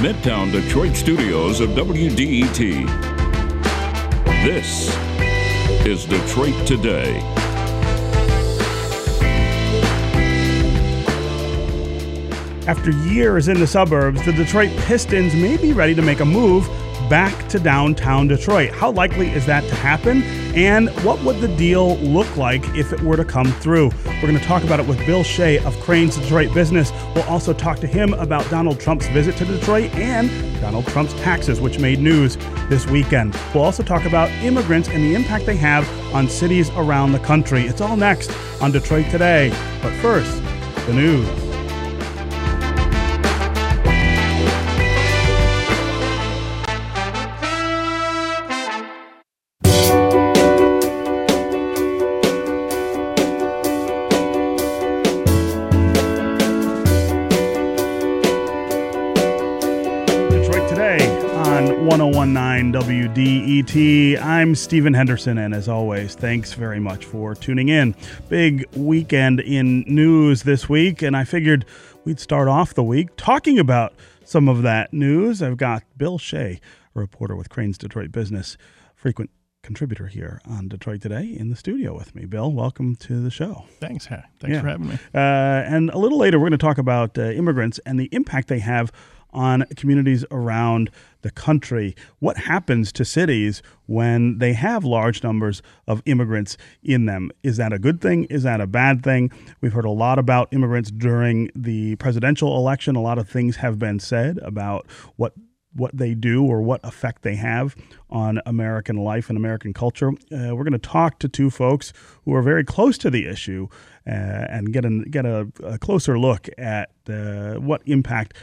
[0.00, 2.86] Midtown Detroit studios of WDET.
[4.42, 4.96] This
[5.84, 7.18] is Detroit Today.
[12.66, 16.66] After years in the suburbs, the Detroit Pistons may be ready to make a move
[17.10, 18.70] back to downtown Detroit.
[18.70, 20.22] How likely is that to happen?
[20.54, 23.90] And what would the deal look like if it were to come through?
[24.06, 26.92] We're going to talk about it with Bill Shea of Crane's Detroit Business.
[27.14, 30.28] We'll also talk to him about Donald Trump's visit to Detroit and
[30.60, 32.36] Donald Trump's taxes, which made news
[32.68, 33.38] this weekend.
[33.54, 37.62] We'll also talk about immigrants and the impact they have on cities around the country.
[37.62, 38.30] It's all next
[38.60, 39.50] on Detroit Today.
[39.82, 40.42] But first,
[40.86, 41.49] the news.
[63.14, 64.22] 1019 WDET.
[64.22, 67.94] I'm Stephen Henderson, and as always, thanks very much for tuning in.
[68.28, 71.64] Big weekend in news this week, and I figured
[72.04, 73.94] we'd start off the week talking about
[74.24, 75.42] some of that news.
[75.42, 76.60] I've got Bill Shea,
[76.94, 78.56] a reporter with Crane's Detroit Business,
[78.94, 79.30] frequent
[79.62, 82.26] contributor here on Detroit Today, in the studio with me.
[82.26, 83.64] Bill, welcome to the show.
[83.80, 84.60] Thanks, ha- thanks Yeah.
[84.62, 84.94] for having me.
[85.12, 88.48] Uh, and a little later, we're going to talk about uh, immigrants and the impact
[88.48, 88.92] they have
[89.32, 90.90] on communities around
[91.22, 91.94] the country.
[92.18, 97.30] What happens to cities when they have large numbers of immigrants in them?
[97.42, 98.24] Is that a good thing?
[98.24, 99.30] Is that a bad thing?
[99.60, 102.96] We've heard a lot about immigrants during the presidential election.
[102.96, 104.86] A lot of things have been said about
[105.16, 105.34] what
[105.72, 107.76] what they do or what effect they have
[108.10, 110.08] on American life and American culture.
[110.08, 111.92] Uh, we're going to talk to two folks
[112.24, 113.68] who are very close to the issue
[114.06, 118.34] uh, and get, an, get a, a closer look at uh, what impact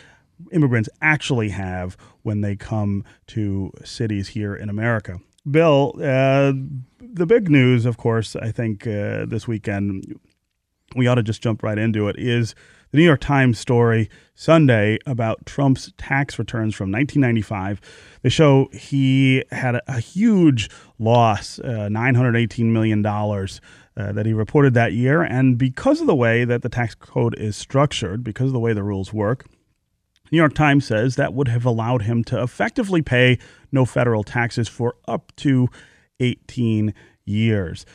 [0.52, 5.20] immigrants actually have when they come to cities here in America.
[5.50, 6.54] Bill, uh,
[7.00, 10.20] the big news, of course, I think uh, this weekend,
[10.96, 12.54] we ought to just jump right into it, is
[12.92, 17.82] the New York Times story Sunday about Trump's tax returns from 1995.
[18.24, 23.06] They show he had a, a huge loss, uh, $918 million.
[23.06, 25.24] Uh, that he reported that year.
[25.24, 28.72] And because of the way that the tax code is structured, because of the way
[28.72, 29.48] the rules work,
[30.32, 33.40] New York Times says that would have allowed him to effectively pay
[33.72, 35.68] no federal taxes for up to
[36.20, 36.94] 18
[37.26, 37.86] years.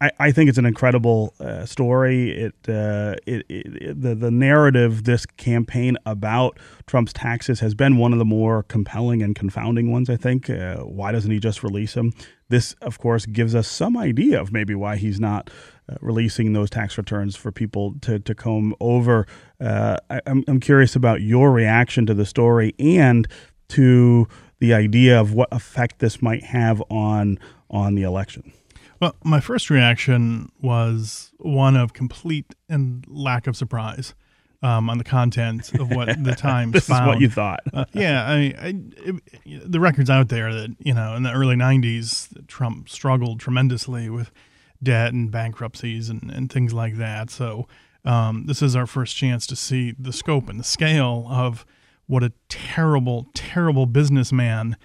[0.00, 2.30] I, I think it's an incredible uh, story.
[2.30, 8.12] It, uh, it, it the the narrative this campaign about Trump's taxes has been one
[8.12, 10.08] of the more compelling and confounding ones.
[10.08, 10.48] I think.
[10.48, 12.12] Uh, why doesn't he just release them?
[12.48, 15.50] This, of course, gives us some idea of maybe why he's not
[15.90, 19.26] uh, releasing those tax returns for people to, to comb over.
[19.60, 23.28] Uh, I, I'm, I'm curious about your reaction to the story and
[23.68, 24.26] to
[24.60, 27.38] the idea of what effect this might have on
[27.70, 28.50] on the election.
[29.00, 34.14] Well, my first reaction was one of complete and lack of surprise
[34.62, 37.02] um, on the content of what the Times This found.
[37.02, 37.60] is what you thought.
[37.72, 41.56] Uh, yeah, I, I it, the record's out there that you know in the early
[41.56, 44.30] '90s, Trump struggled tremendously with
[44.82, 47.30] debt and bankruptcies and, and things like that.
[47.30, 47.66] So
[48.04, 51.66] um, this is our first chance to see the scope and the scale of
[52.06, 54.76] what a terrible, terrible businessman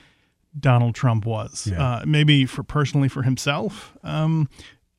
[0.59, 1.67] Donald Trump was.
[1.72, 1.84] Yeah.
[1.84, 4.50] Uh, maybe for personally for himself, um,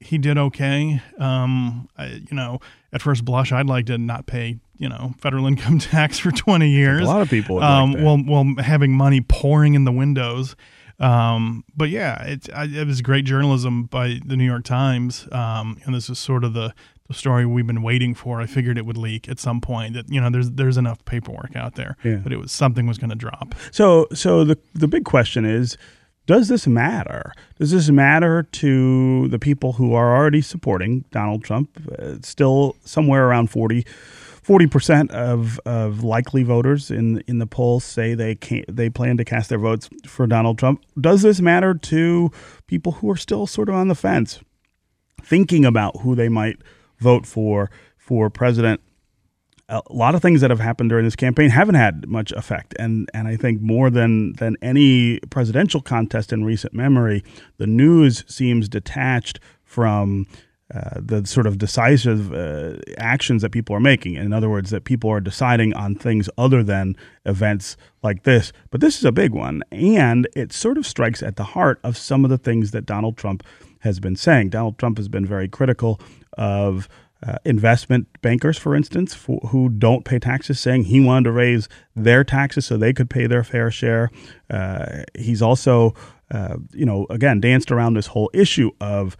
[0.01, 1.01] he did okay.
[1.19, 2.61] Um, I, you know,
[2.93, 6.69] at first blush, I'd like to not pay you know federal income tax for 20
[6.69, 7.03] years.
[7.03, 8.03] A lot of people would like um, that.
[8.03, 10.57] well, well, having money pouring in the windows.
[11.01, 15.27] Um, but yeah, it, I, it was great journalism by the New York Times.
[15.33, 16.73] Um, and this is sort of the,
[17.09, 18.41] the story we've been waiting for.
[18.41, 19.95] I figured it would leak at some point.
[19.95, 22.17] That you know, there's there's enough paperwork out there, Yeah.
[22.17, 23.55] but it was something was going to drop.
[23.73, 25.77] So, so the the big question is,
[26.27, 27.33] does this matter?
[27.59, 31.71] Does this matter to the people who are already supporting Donald Trump?
[31.99, 33.85] Uh, still somewhere around 40
[34.67, 39.25] percent of, of likely voters in in the polls say they can they plan to
[39.25, 40.82] cast their votes for Donald Trump.
[41.00, 42.31] Does this matter to
[42.67, 44.41] people who are still sort of on the fence,
[45.23, 46.58] thinking about who they might
[46.99, 48.81] vote for for president?
[49.69, 53.11] a lot of things that have happened during this campaign haven't had much effect, and
[53.14, 57.25] and I think more than than any presidential contest in recent memory,
[57.56, 60.26] the news seems detached from.
[60.72, 64.14] Uh, the sort of decisive uh, actions that people are making.
[64.14, 66.96] In other words, that people are deciding on things other than
[67.26, 68.50] events like this.
[68.70, 71.99] But this is a big one, and it sort of strikes at the heart of
[71.99, 73.43] some of the things that Donald Trump
[73.81, 74.49] has been saying.
[74.49, 76.00] Donald Trump has been very critical
[76.38, 76.88] of
[77.26, 82.25] uh, investment bankers, for instance, who don't pay taxes, saying he wanted to raise their
[82.25, 84.11] taxes so they could pay their fair share.
[84.49, 85.94] Uh, he's also,
[86.31, 89.16] uh, you know, again, danced around this whole issue of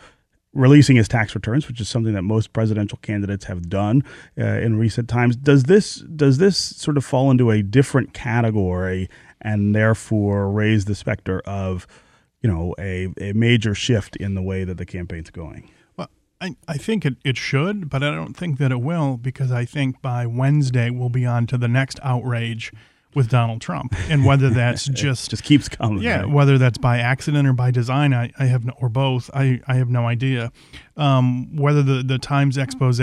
[0.55, 4.03] releasing his tax returns, which is something that most presidential candidates have done
[4.39, 5.37] uh, in recent times.
[5.37, 9.09] Does this does this sort of fall into a different category
[9.41, 11.87] and therefore raise the specter of,
[12.41, 15.71] you know, a, a major shift in the way that the campaign's going?
[16.45, 19.65] I, I think it, it should, but I don't think that it will because I
[19.65, 22.71] think by Wednesday we'll be on to the next outrage
[23.15, 23.95] with Donald Trump.
[24.09, 26.03] And whether that's just just keeps coming.
[26.03, 26.31] Yeah, right?
[26.31, 29.75] whether that's by accident or by design, I, I have no, or both, I, I
[29.75, 30.53] have no idea.
[30.97, 33.01] Um, whether the, the Times expose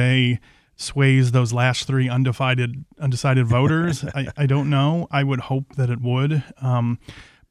[0.77, 5.07] sways those last three undecided undecided voters, I, I don't know.
[5.11, 6.43] I would hope that it would.
[6.61, 6.99] Um,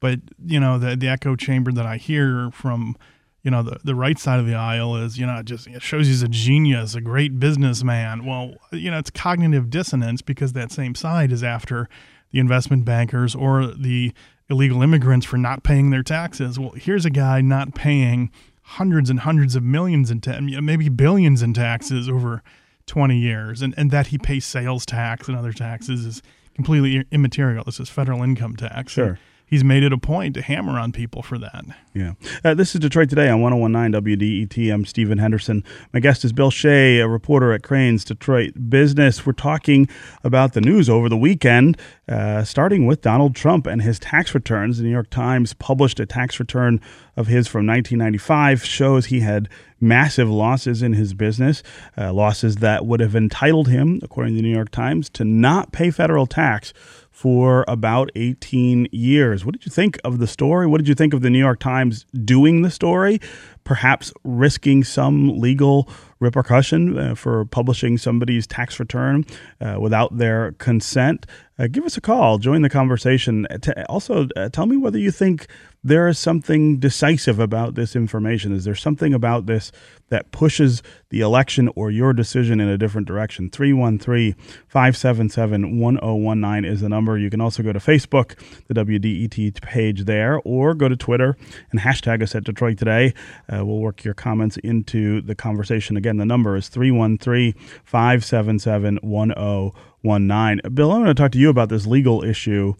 [0.00, 2.96] but you know, the the echo chamber that I hear from
[3.42, 5.82] you know, the, the right side of the aisle is, you know, it just it
[5.82, 8.26] shows he's a genius, a great businessman.
[8.26, 11.88] Well, you know, it's cognitive dissonance because that same side is after
[12.32, 14.12] the investment bankers or the
[14.48, 16.58] illegal immigrants for not paying their taxes.
[16.58, 18.30] Well, here's a guy not paying
[18.62, 22.42] hundreds and hundreds of millions in ta- maybe billions in taxes over
[22.86, 26.22] 20 years, and, and that he pays sales tax and other taxes is
[26.54, 27.64] completely immaterial.
[27.64, 28.92] This is federal income tax.
[28.92, 29.18] Sure
[29.50, 31.64] he's made it a point to hammer on people for that.
[31.92, 32.12] Yeah.
[32.44, 34.72] Uh, this is Detroit Today on 1019 WDET.
[34.72, 35.64] I'm Stephen Henderson.
[35.92, 39.26] My guest is Bill Shea, a reporter at Crane's Detroit Business.
[39.26, 39.88] We're talking
[40.22, 41.76] about the news over the weekend,
[42.08, 44.78] uh, starting with Donald Trump and his tax returns.
[44.78, 46.80] The New York Times published a tax return
[47.16, 49.48] of his from 1995, shows he had
[49.80, 51.62] massive losses in his business,
[51.98, 55.72] uh, losses that would have entitled him, according to the New York Times, to not
[55.72, 56.72] pay federal tax
[57.10, 59.44] for about 18 years.
[59.44, 60.66] What did you think of the story?
[60.66, 63.20] What did you think of the New York Times doing the story?
[63.64, 65.88] Perhaps risking some legal
[66.20, 69.24] repercussion uh, for publishing somebody's tax return
[69.60, 71.26] uh, without their consent.
[71.58, 73.46] Uh, give us a call, join the conversation.
[73.88, 75.46] also, uh, tell me whether you think
[75.82, 78.52] there is something decisive about this information.
[78.52, 79.72] Is there something about this
[80.10, 83.50] that pushes the election or your decision in a different direction?
[83.50, 84.34] 313
[84.68, 87.18] 577 1019 is the number.
[87.18, 91.36] You can also go to Facebook, the WDET page there, or go to Twitter
[91.70, 93.14] and hashtag us at Detroit Today.
[93.48, 95.96] Uh, we'll work your comments into the conversation.
[95.96, 97.54] Again, the number is 313
[97.84, 100.74] 577 1019.
[100.74, 102.74] Bill, I want to talk to you about this legal issue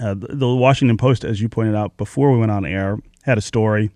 [0.00, 3.42] uh, the Washington Post, as you pointed out before we went on air, had a
[3.42, 3.90] story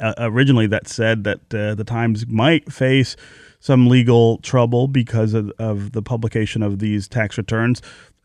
[0.00, 3.16] uh, originally that said that uh, the Times might face
[3.60, 7.80] some legal trouble because of, of the publication of these tax returns.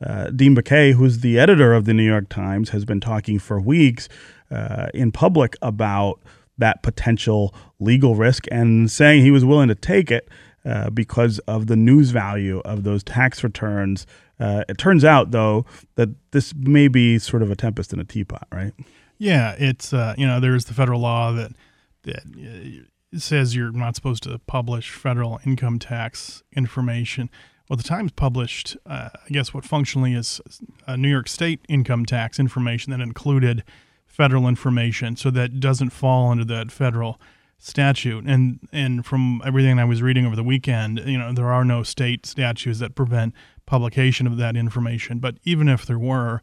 [0.06, 3.60] Uh, Dean Baquet, who's the editor of the New York Times, has been talking for
[3.60, 4.10] weeks
[4.52, 6.20] uh, in public about
[6.58, 10.28] that potential legal risk and saying he was willing to take it
[10.66, 14.06] uh, because of the news value of those tax returns
[14.40, 15.66] uh, it turns out, though,
[15.96, 18.74] that this may be sort of a tempest in a teapot, right?
[19.20, 21.52] Yeah, it's uh, you know there's the federal law that
[22.04, 22.24] that
[23.14, 27.30] uh, says you're not supposed to publish federal income tax information.
[27.70, 30.42] Well, the Times published, uh, I guess, what functionally is
[30.98, 33.64] New York State income tax information that included
[34.08, 37.20] federal information, so that doesn't fall under that federal
[37.60, 38.26] statute.
[38.26, 41.84] And and from everything I was reading over the weekend, you know, there are no
[41.84, 45.20] state statutes that prevent publication of that information.
[45.20, 46.42] But even if there were,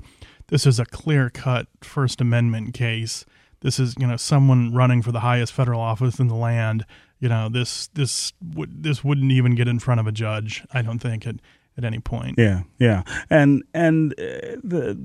[0.48, 3.24] this is a clear cut First Amendment case.
[3.60, 6.84] This is you know someone running for the highest federal office in the land.
[7.18, 10.64] You know this this would this wouldn't even get in front of a judge.
[10.72, 11.36] I don't think at
[11.76, 12.36] at any point.
[12.38, 14.98] Yeah, yeah, and and uh, the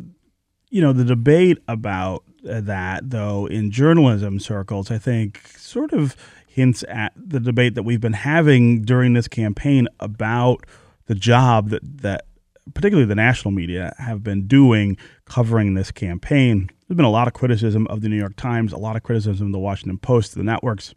[0.69, 6.15] you know the debate about uh, that though in journalism circles, I think, sort of
[6.48, 10.65] hints at the debate that we've been having during this campaign about
[11.05, 12.25] the job that that
[12.74, 14.98] particularly the national media have been doing
[15.31, 16.69] covering this campaign.
[16.88, 19.47] There's been a lot of criticism of the New York Times, a lot of criticism
[19.47, 20.93] of the Washington Post, the networks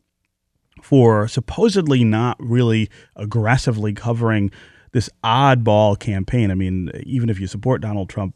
[0.82, 4.50] for supposedly not really aggressively covering
[4.90, 6.50] this oddball campaign.
[6.50, 8.34] I mean, even if you support Donald Trump,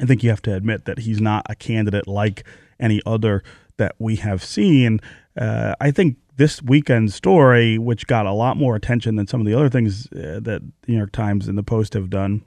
[0.00, 2.44] I think you have to admit that he's not a candidate like
[2.80, 3.44] any other
[3.76, 4.98] that we have seen.
[5.36, 9.46] Uh, I think this weekend's story, which got a lot more attention than some of
[9.46, 12.44] the other things uh, that the New York Times and the Post have done,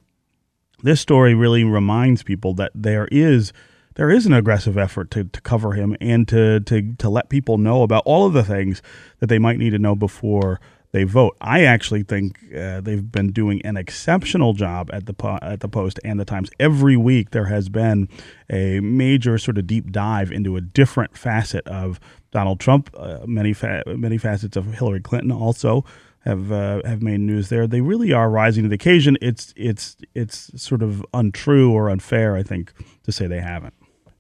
[0.84, 3.54] this story really reminds people that there is
[3.96, 7.58] there is an aggressive effort to, to cover him and to, to to let people
[7.58, 8.82] know about all of the things
[9.20, 10.60] that they might need to know before
[10.92, 11.36] they vote.
[11.42, 16.00] I actually think uh, they've been doing an exceptional job at the at the Post
[16.04, 16.50] and the Times.
[16.60, 18.08] Every week there has been
[18.50, 22.00] a major sort of deep dive into a different facet of
[22.32, 25.84] Donald Trump, uh, many fa- many facets of Hillary Clinton also
[26.28, 27.68] have uh, have made news there.
[27.68, 29.18] They really are rising to the occasion.
[29.22, 33.74] It's it's it's sort of untrue or unfair, I think, to say they haven't.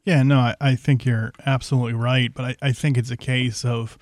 [0.06, 3.66] Yeah, no, I, I think you're absolutely right, but I, I think it's a case
[3.66, 3.98] of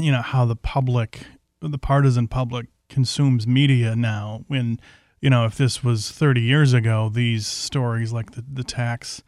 [0.00, 1.26] you know how the public,
[1.60, 4.44] the partisan public, consumes media now.
[4.48, 4.80] When
[5.20, 9.22] you know if this was 30 years ago, these stories like the the tax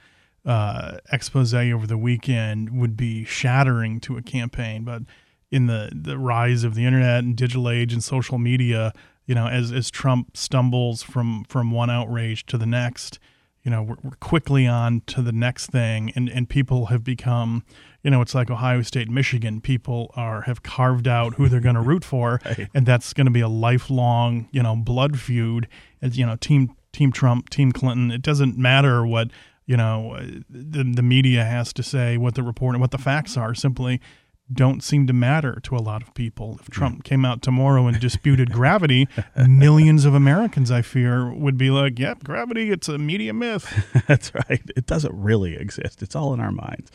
[0.47, 4.85] uh, expose over the weekend would be shattering to a campaign.
[4.85, 5.03] But
[5.51, 8.93] in the, the rise of the internet and digital age and social media,
[9.27, 13.19] you know, as, as Trump stumbles from, from one outrage to the next,
[13.63, 16.13] you know, we're, we're quickly on to the next thing.
[16.15, 17.65] And, and people have become,
[18.03, 19.61] you know, it's like Ohio State, Michigan.
[19.61, 22.69] People are have carved out who they're going to root for, right.
[22.75, 25.67] and that's going to be a lifelong, you know, blood feud.
[26.03, 28.11] As you know, team Team Trump, Team Clinton.
[28.11, 29.31] It doesn't matter what
[29.67, 33.37] you know the, the media has to say what the report and what the facts
[33.37, 34.01] are simply
[34.53, 36.59] don't seem to matter to a lot of people.
[36.61, 41.71] If Trump came out tomorrow and disputed gravity, millions of Americans, I fear, would be
[41.71, 44.03] like, yep, gravity, it's a media myth.
[44.07, 44.63] That's right.
[44.77, 46.91] It doesn't really exist, it's all in our minds.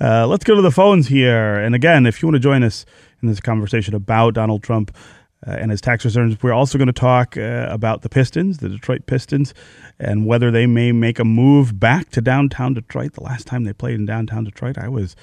[0.00, 1.54] Uh, let's go to the phones here.
[1.54, 2.86] And again, if you want to join us
[3.22, 4.96] in this conversation about Donald Trump,
[5.46, 6.42] uh, and his tax returns.
[6.42, 9.52] We're also going to talk uh, about the Pistons, the Detroit Pistons,
[9.98, 13.12] and whether they may make a move back to downtown Detroit.
[13.12, 15.14] The last time they played in downtown Detroit, I was,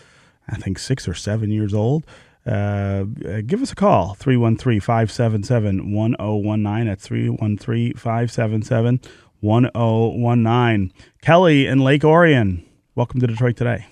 [0.48, 2.06] I think, six or seven years old.
[2.46, 6.88] Uh, uh give us a call, 313 577 1019.
[6.88, 9.02] That's 313 577
[9.42, 10.94] 1019.
[11.22, 13.86] Kelly in Lake Orion, welcome to Detroit today.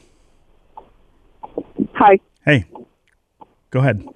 [1.93, 2.19] Hi.
[2.45, 2.65] Hey,
[3.71, 4.07] go ahead.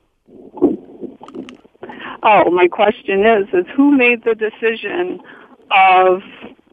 [2.25, 5.20] Oh, my question is, is who made the decision
[5.72, 6.22] of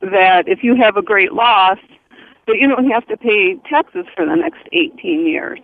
[0.00, 1.79] that if you have a great loss,
[2.54, 5.61] you don't have to pay taxes for the next 18 years?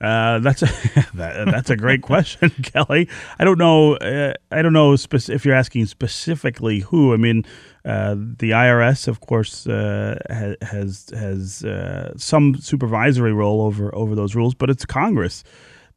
[0.00, 0.66] Uh, that's a
[1.14, 3.08] that, that's a great question, Kelly.
[3.38, 3.96] I don't know.
[3.96, 7.12] Uh, I don't know speci- if you're asking specifically who.
[7.12, 7.44] I mean,
[7.84, 10.18] uh, the IRS, of course, uh,
[10.60, 15.42] has has uh, some supervisory role over over those rules, but it's Congress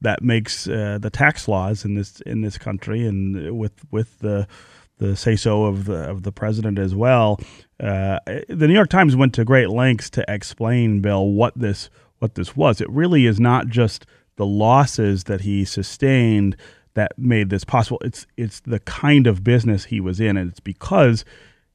[0.01, 4.47] that makes uh, the tax laws in this in this country, and with with the
[5.01, 7.39] the say so of the of the president as well.
[7.79, 11.89] Uh, the New York Times went to great lengths to explain, Bill, what this
[12.19, 12.79] what this was.
[12.79, 14.05] It really is not just
[14.35, 16.55] the losses that he sustained
[16.93, 17.99] that made this possible.
[18.03, 21.25] It's it's the kind of business he was in, and it's because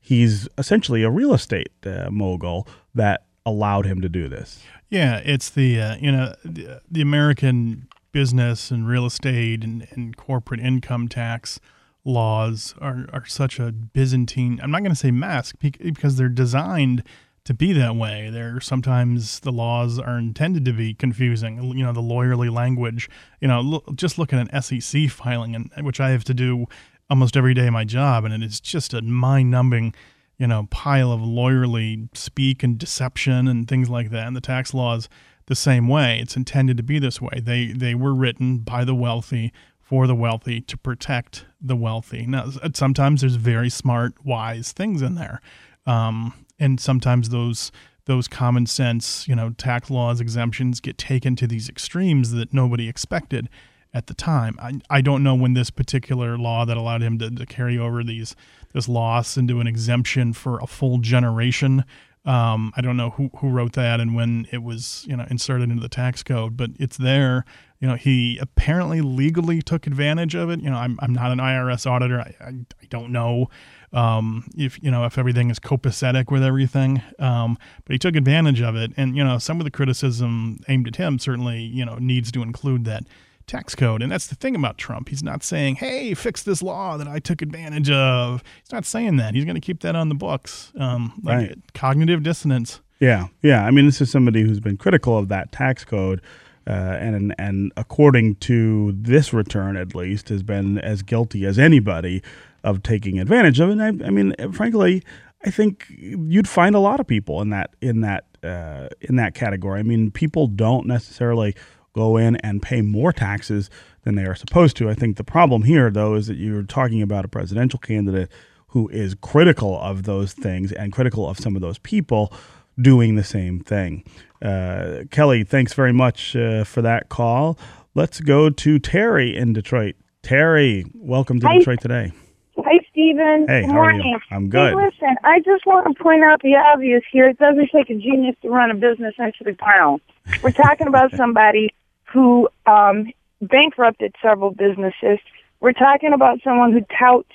[0.00, 4.62] he's essentially a real estate uh, mogul that allowed him to do this.
[4.88, 10.16] Yeah, it's the uh, you know the, the American business and real estate and, and
[10.16, 11.58] corporate income tax
[12.06, 17.02] laws are, are such a Byzantine, I'm not going to say mask because they're designed
[17.44, 18.30] to be that way.
[18.30, 21.62] They're sometimes the laws are intended to be confusing.
[21.76, 23.08] You know, the lawyerly language.
[23.40, 26.66] You know, look, just look at an SEC filing, and which I have to do
[27.10, 29.94] almost every day of my job, and it's just a mind-numbing,
[30.38, 34.26] you know, pile of lawyerly speak and deception and things like that.
[34.26, 35.08] And the tax laws
[35.46, 36.18] the same way.
[36.20, 37.40] It's intended to be this way.
[37.40, 39.52] They they were written by the wealthy
[39.86, 42.26] for the wealthy to protect the wealthy.
[42.26, 45.40] Now, sometimes there's very smart, wise things in there,
[45.86, 47.70] um, and sometimes those
[48.06, 52.88] those common sense, you know, tax laws exemptions get taken to these extremes that nobody
[52.88, 53.48] expected
[53.92, 54.56] at the time.
[54.60, 58.02] I, I don't know when this particular law that allowed him to, to carry over
[58.04, 58.34] these
[58.72, 61.84] this loss into an exemption for a full generation
[62.26, 65.70] um, I don't know who, who wrote that and when it was you know inserted
[65.70, 67.44] into the tax code, but it's there.
[67.80, 70.60] You know, he apparently legally took advantage of it.
[70.60, 72.20] You know, I'm, I'm not an IRS auditor.
[72.20, 73.48] I, I, I don't know
[73.92, 78.60] um, if you know if everything is copacetic with everything, um, but he took advantage
[78.60, 78.92] of it.
[78.96, 82.42] And you know, some of the criticism aimed at him certainly you know needs to
[82.42, 83.04] include that
[83.46, 84.02] tax code.
[84.02, 85.08] And that's the thing about Trump.
[85.08, 88.42] He's not saying, hey, fix this law that I took advantage of.
[88.62, 89.34] He's not saying that.
[89.34, 90.72] He's going to keep that on the books.
[90.78, 91.58] Um, like right.
[91.74, 92.80] cognitive dissonance.
[93.00, 93.28] Yeah.
[93.42, 93.64] Yeah.
[93.64, 96.20] I mean, this is somebody who's been critical of that tax code.
[96.68, 102.22] Uh, and and according to this return, at least, has been as guilty as anybody
[102.64, 103.78] of taking advantage of it.
[103.78, 105.04] I, I mean, frankly,
[105.44, 109.34] I think you'd find a lot of people in that in that uh, in that
[109.34, 109.78] category.
[109.78, 111.54] I mean, people don't necessarily
[111.96, 113.70] go in and pay more taxes
[114.02, 114.90] than they are supposed to.
[114.90, 118.30] I think the problem here, though, is that you're talking about a presidential candidate
[118.68, 122.32] who is critical of those things and critical of some of those people
[122.78, 124.04] doing the same thing.
[124.42, 127.58] Uh, Kelly, thanks very much uh, for that call.
[127.94, 129.96] Let's go to Terry in Detroit.
[130.22, 131.58] Terry, welcome to Hi.
[131.58, 132.12] Detroit today.
[132.58, 133.46] Hi, Stephen.
[133.48, 134.00] Hey, good how morning.
[134.00, 134.18] are you?
[134.30, 134.74] I'm good.
[134.74, 137.28] Hey, listen, I just want to point out the obvious here.
[137.28, 140.02] It doesn't take a genius to run a business into the ground.
[140.42, 141.70] We're talking about somebody
[142.12, 145.18] who um, bankrupted several businesses.
[145.60, 147.30] we're talking about someone who touts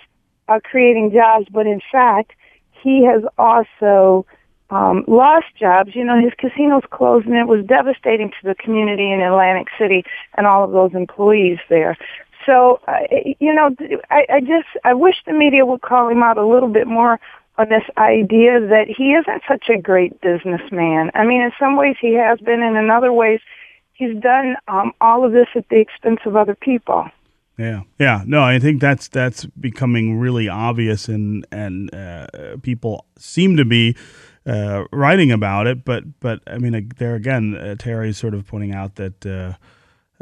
[0.48, 2.32] uh, creating jobs, but in fact,
[2.84, 4.26] he has also
[4.70, 5.92] um, lost jobs.
[5.96, 10.04] You know, his casinos closed, and it was devastating to the community in Atlantic City
[10.36, 11.98] and all of those employees there.
[12.46, 13.00] So, uh,
[13.40, 13.76] you know,
[14.10, 17.20] I, I just I wish the media would call him out a little bit more
[17.58, 21.12] on this idea that he isn't such a great businessman.
[21.14, 23.40] I mean, in some ways he has been, and in other ways
[23.94, 27.10] he's done um, all of this at the expense of other people.
[27.58, 28.24] Yeah, yeah.
[28.26, 33.96] No, I think that's that's becoming really obvious, and and uh, people seem to be
[34.46, 35.86] uh, writing about it.
[35.86, 39.26] But but I mean, there again, uh, Terry's sort of pointing out that.
[39.26, 39.54] Uh,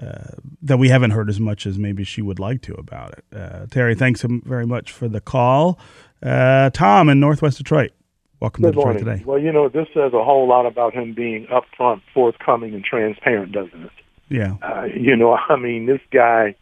[0.01, 3.25] uh, that we haven't heard as much as maybe she would like to about it.
[3.35, 5.77] Uh, Terry, thanks very much for the call.
[6.23, 7.91] Tom in Northwest Detroit,
[8.39, 9.05] welcome Good to Detroit morning.
[9.05, 9.23] today.
[9.25, 13.51] Well, you know, this says a whole lot about him being upfront, forthcoming, and transparent,
[13.51, 13.91] doesn't it?
[14.29, 14.55] Yeah.
[14.61, 16.55] Uh, you know, I mean, this guy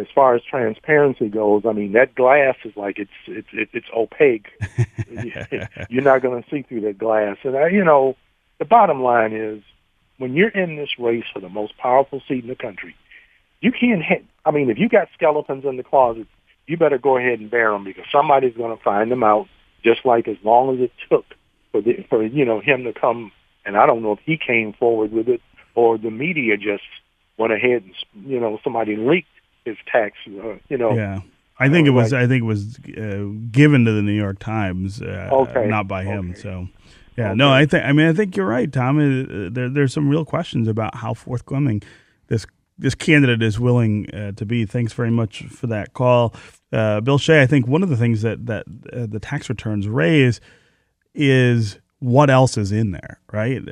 [0.00, 4.48] as far as transparency goes, I mean that glass is like it's it's it's opaque.
[5.90, 7.36] you're not going to see through that glass.
[7.44, 8.16] And I, you know,
[8.58, 9.62] the bottom line is
[10.18, 12.96] when you're in this race for the most powerful seat in the country,
[13.60, 14.24] you can't hit.
[14.44, 16.26] I mean, if you got skeletons in the closet,
[16.66, 19.48] you better go ahead and bear them because somebody's going to find them out.
[19.84, 21.24] Just like as long as it took
[21.72, 23.32] for the, for you know him to come,
[23.64, 25.40] and I don't know if he came forward with it
[25.74, 26.82] or the media just
[27.38, 29.28] went ahead and you know somebody leaked
[29.64, 30.16] his tax.
[30.26, 30.94] Uh, you know.
[30.94, 31.20] Yeah.
[31.58, 32.14] I think it was.
[32.14, 35.66] I think it was uh, given to the New York Times, uh, okay.
[35.66, 36.30] not by him.
[36.30, 36.40] Okay.
[36.40, 36.68] So,
[37.18, 37.36] yeah, okay.
[37.36, 37.84] no, I think.
[37.84, 38.96] I mean, I think you're right, Tom.
[38.96, 41.82] Uh, there, there's some real questions about how forthcoming
[42.28, 42.46] this
[42.78, 44.64] this candidate is willing uh, to be.
[44.64, 46.34] Thanks very much for that call,
[46.72, 47.42] uh, Bill Shea.
[47.42, 50.40] I think one of the things that that uh, the tax returns raise
[51.14, 53.68] is what else is in there, right?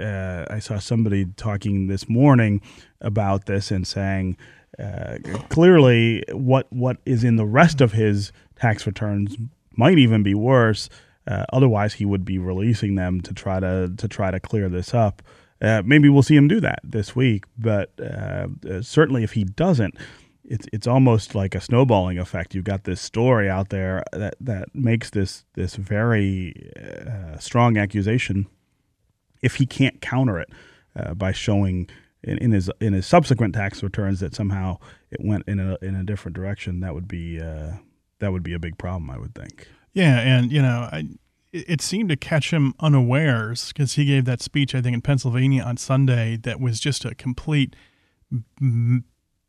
[0.50, 2.60] I saw somebody talking this morning
[3.00, 4.36] about this and saying
[4.78, 9.36] uh, clearly what what is in the rest of his tax returns
[9.76, 10.88] might even be worse.
[11.26, 14.94] Uh, otherwise, he would be releasing them to try to to try to clear this
[14.94, 15.22] up.
[15.60, 19.42] Uh, maybe we'll see him do that this week, but uh, uh, certainly if he
[19.42, 19.96] doesn't,
[20.48, 22.54] it's it's almost like a snowballing effect.
[22.54, 26.70] You've got this story out there that that makes this this very
[27.38, 28.46] strong accusation.
[29.42, 30.48] If he can't counter it
[31.16, 31.88] by showing
[32.22, 34.78] in, in, his in his subsequent tax returns that somehow
[35.10, 37.72] it went in a in a different direction, that would be uh,
[38.18, 39.68] that would be a big problem, I would think.
[39.92, 41.04] Yeah, and you know, I,
[41.52, 45.62] it seemed to catch him unawares because he gave that speech, I think, in Pennsylvania
[45.62, 47.74] on Sunday that was just a complete,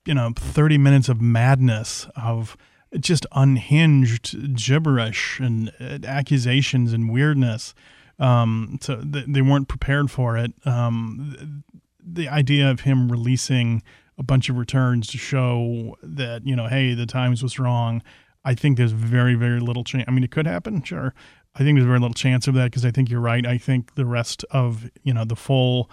[0.09, 2.57] you know, thirty minutes of madness of
[2.99, 7.75] just unhinged gibberish and uh, accusations and weirdness.
[8.17, 10.51] Um, so th- they weren't prepared for it.
[10.65, 11.63] Um,
[12.03, 13.83] the idea of him releasing
[14.17, 18.01] a bunch of returns to show that you know, hey, the Times was wrong.
[18.43, 20.05] I think there's very, very little chance.
[20.07, 21.13] I mean, it could happen, sure.
[21.53, 23.45] I think there's very little chance of that because I think you're right.
[23.45, 25.87] I think the rest of you know the full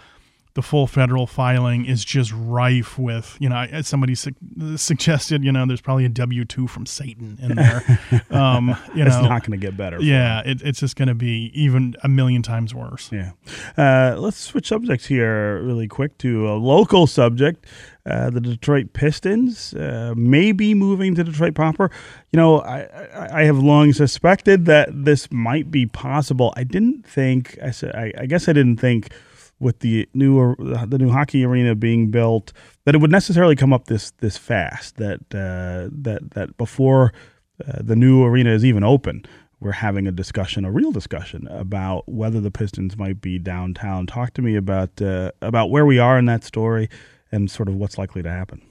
[0.57, 4.33] the full federal filing is just rife with, you know, as somebody su-
[4.75, 7.83] suggested, you know, there's probably a W 2 from Satan in there.
[8.29, 10.01] Um, you it's not going to get better.
[10.01, 13.09] Yeah, it, it's just going to be even a million times worse.
[13.11, 13.31] Yeah.
[13.77, 17.65] Uh, let's switch subjects here really quick to a local subject.
[18.05, 21.89] Uh, the Detroit Pistons uh, may be moving to Detroit proper.
[22.31, 22.81] You know, I,
[23.13, 26.53] I, I have long suspected that this might be possible.
[26.55, 27.57] I didn't think.
[27.63, 27.95] I said.
[27.95, 29.11] I, I guess I didn't think
[29.59, 32.53] with the new the new hockey arena being built
[32.85, 37.13] that it would necessarily come up this this fast that uh, that that before
[37.67, 39.25] uh, the new arena is even open
[39.59, 44.05] we're having a discussion a real discussion about whether the Pistons might be downtown.
[44.05, 46.89] Talk to me about uh, about where we are in that story
[47.31, 48.61] and sort of what's likely to happen.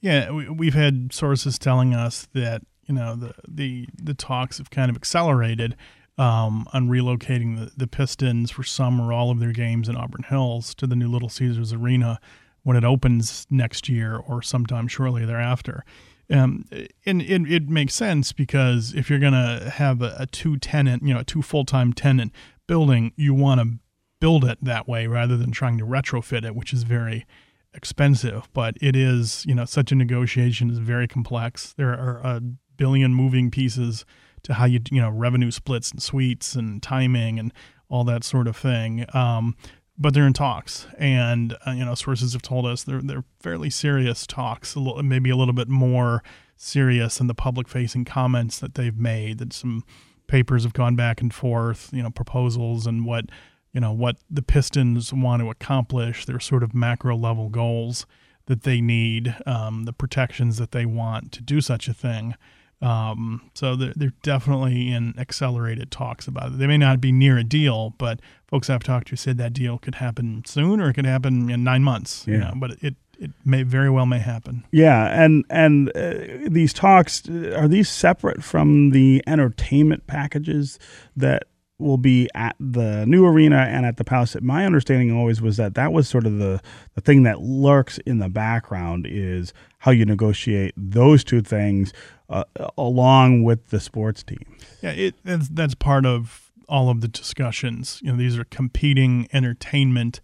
[0.00, 4.90] Yeah we've had sources telling us that you know the the the talks have kind
[4.90, 5.76] of accelerated
[6.20, 10.24] um, on relocating the, the Pistons for some or all of their games in Auburn
[10.24, 12.20] Hills to the new Little Caesars Arena
[12.62, 15.82] when it opens next year or sometime shortly thereafter.
[16.28, 16.66] Um,
[17.06, 21.02] and it, it makes sense because if you're going to have a, a two tenant,
[21.02, 22.32] you know, a two full time tenant
[22.66, 23.78] building, you want to
[24.20, 27.26] build it that way rather than trying to retrofit it, which is very
[27.72, 28.46] expensive.
[28.52, 31.72] But it is, you know, such a negotiation is very complex.
[31.72, 32.42] There are a
[32.76, 34.04] billion moving pieces
[34.44, 37.52] to how you you know revenue splits and suites and timing and
[37.88, 39.04] all that sort of thing.
[39.12, 39.56] Um,
[39.98, 43.68] but they're in talks, and uh, you know sources have told us they're they're fairly
[43.68, 46.22] serious talks, a little, maybe a little bit more
[46.56, 49.38] serious than the public-facing comments that they've made.
[49.38, 49.84] That some
[50.26, 53.26] papers have gone back and forth, you know, proposals and what
[53.72, 58.06] you know what the Pistons want to accomplish, their sort of macro level goals
[58.46, 62.34] that they need, um, the protections that they want to do such a thing.
[62.82, 66.58] Um, so they're, they're definitely in accelerated talks about it.
[66.58, 69.78] They may not be near a deal, but folks I've talked to said that deal
[69.78, 72.24] could happen soon or it could happen in nine months.
[72.26, 72.34] Yeah.
[72.34, 74.64] You know, but it it may very well may happen.
[74.72, 80.78] Yeah, and and uh, these talks are these separate from the entertainment packages
[81.16, 81.44] that
[81.80, 84.36] will be at the new arena and at the Palace.
[84.40, 86.60] My understanding always was that that was sort of the
[86.94, 91.92] the thing that lurks in the background is how you negotiate those two things
[92.28, 92.44] uh,
[92.76, 94.44] along with the sports team.
[94.82, 98.00] Yeah, it that's, that's part of all of the discussions.
[98.02, 100.20] You know, these are competing entertainment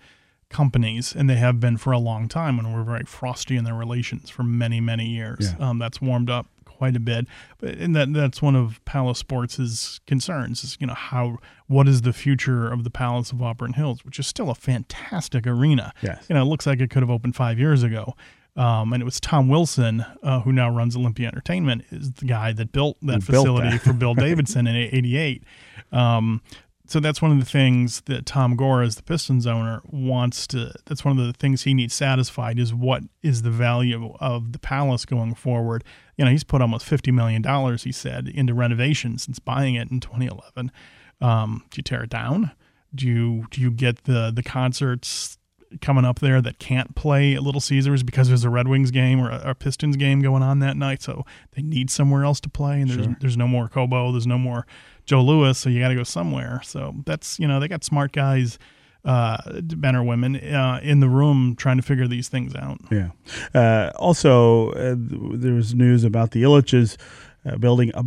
[0.49, 3.75] companies, and they have been for a long time, and we're very frosty in their
[3.75, 5.55] relations for many, many years.
[5.59, 5.69] Yeah.
[5.69, 7.27] Um, that's warmed up quite a bit,
[7.59, 12.03] but and that that's one of Palace Sports' concerns is you know how what is
[12.03, 15.93] the future of the Palace of Auburn Hills, which is still a fantastic arena.
[16.03, 16.27] Yes.
[16.29, 18.15] you know, it looks like it could have opened five years ago.
[18.57, 22.53] Um, and it was Tom Wilson, uh, who now runs Olympia Entertainment, is the guy
[22.53, 23.83] that built that Who built facility that.
[23.83, 25.43] for Bill Davidson in '88.
[25.93, 26.41] Um,
[26.89, 30.73] so that's one of the things that Tom Gores, as the Pistons owner, wants to.
[30.87, 34.59] That's one of the things he needs satisfied is what is the value of the
[34.59, 35.85] Palace going forward.
[36.17, 39.91] You know, he's put almost fifty million dollars, he said, into renovations since buying it
[39.91, 40.71] in 2011.
[41.21, 42.53] Um, do you tear it down?
[42.95, 45.39] Do you do you get the the concerts
[45.83, 49.21] coming up there that can't play at Little Caesars because there's a Red Wings game
[49.21, 52.49] or a, a Pistons game going on that night, so they need somewhere else to
[52.49, 53.17] play, and there's Sure.
[53.21, 54.65] there's no more Cobo, there's no more
[55.05, 56.61] Joe Louis, so you got to go somewhere.
[56.65, 58.59] So that's you know they got smart guys,
[59.07, 59.39] uh,
[59.77, 62.79] men or women, uh, in the room trying to figure these things out.
[62.91, 63.11] Yeah.
[63.55, 66.97] Uh, also, uh, there was news about the Ilitches
[67.47, 68.05] uh, building a,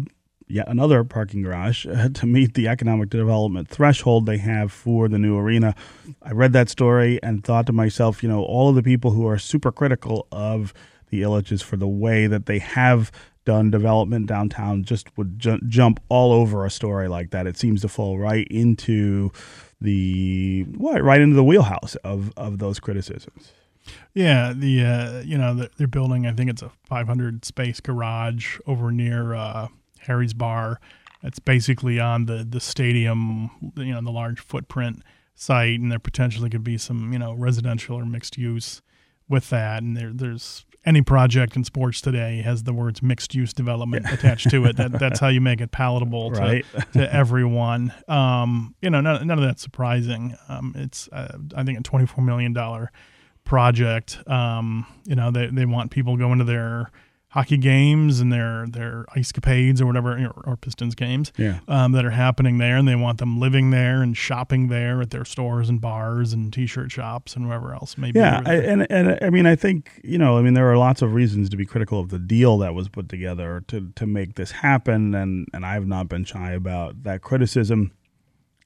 [0.48, 5.18] yet another parking garage uh, to meet the economic development threshold they have for the
[5.18, 5.74] new arena.
[6.22, 9.26] I read that story and thought to myself, you know, all of the people who
[9.26, 10.74] are super critical of
[11.12, 13.12] the Ilitches for the way that they have
[13.46, 17.48] done development downtown just would ju- jump all over a story like that.
[17.48, 19.32] It seems to fall right into
[19.82, 23.54] the what right into the wheelhouse of of those criticisms.
[24.14, 26.28] Yeah, the uh, you know they're, building.
[26.28, 29.68] I think it's a 500 space garage over near uh,
[30.00, 30.80] Harry's Bar.
[31.24, 35.04] It's basically on the the stadium, you know, the large footprint
[35.36, 38.82] site, and there potentially could be some you know residential or mixed use
[39.28, 39.82] with that.
[39.82, 44.50] And there there's any project in sports today has the words mixed use development attached
[44.50, 44.78] to it.
[44.78, 46.66] That that's how you make it palatable to, Right.
[46.94, 47.94] to everyone.
[48.08, 50.36] Um, you know, none, none of that's surprising.
[50.48, 52.92] Um, it's uh, I think a 24 million dollar
[53.44, 54.20] project.
[54.28, 56.92] Um, you know, they, they want people going to their
[57.34, 61.60] hockey games and their their ice capades or whatever or, or Pistons games Yeah.
[61.68, 65.12] um, that are happening there, and they want them living there and shopping there at
[65.12, 68.20] their stores and bars and t-shirt shops and wherever else maybe.
[68.20, 71.02] Yeah, I, and and I mean, I think you know, I mean, there are lots
[71.04, 74.34] of reasons to be critical of the deal that was put together to to make
[74.36, 77.92] this happen, and and I've not been shy about that criticism.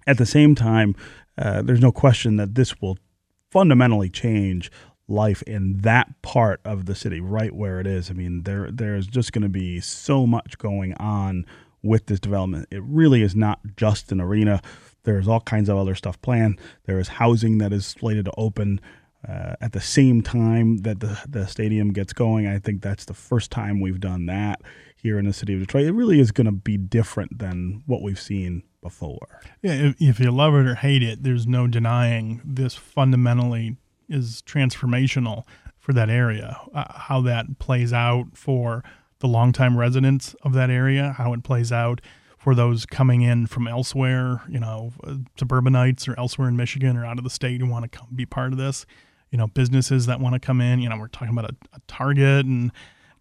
[0.08, 0.96] At the same time,
[1.38, 2.98] uh, there's no question that this will
[3.52, 4.72] fundamentally change
[5.14, 8.10] life in that part of the city, right where it is.
[8.10, 11.46] I mean, there there's just going to be so much going on
[11.82, 12.68] with this development.
[12.72, 14.62] It really is not just an arena.
[15.04, 16.60] There's all kinds of other stuff planned.
[16.86, 18.80] There is housing that is slated to open
[19.28, 22.48] uh, at the same time that the the stadium gets going.
[22.48, 24.62] I think that's the first time we've done that
[24.96, 25.86] here in the city of Detroit.
[25.86, 29.42] It really is going to be different than what we've seen before.
[29.62, 33.78] Yeah, if, if you love it or hate it, there's no denying this fundamentally
[34.10, 35.44] is transformational
[35.80, 36.58] for that area.
[36.74, 38.84] Uh, how that plays out for
[39.20, 42.02] the longtime residents of that area, how it plays out
[42.38, 47.06] for those coming in from elsewhere, you know, uh, suburbanites or elsewhere in Michigan or
[47.06, 48.86] out of the state who want to come be part of this.
[49.32, 50.80] You know, businesses that want to come in.
[50.80, 52.72] You know, we're talking about a, a Target and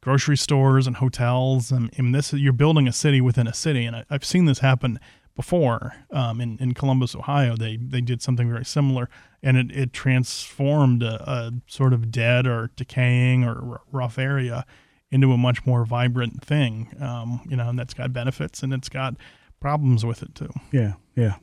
[0.03, 1.73] grocery stores and hotels.
[1.73, 4.59] And, and this you're building a city within a city, and I, I've seen this
[4.59, 5.01] happen
[5.35, 7.57] before um, in in Columbus, Ohio.
[7.57, 9.09] They they did something very similar,
[9.43, 14.65] and it it transformed a, a sort of dead or decaying or r- rough area
[15.11, 16.89] into a much more vibrant thing.
[17.01, 19.15] Um, you know, and that's got benefits and it's got
[19.61, 20.51] problems with it too.
[20.73, 21.37] Yeah, yeah.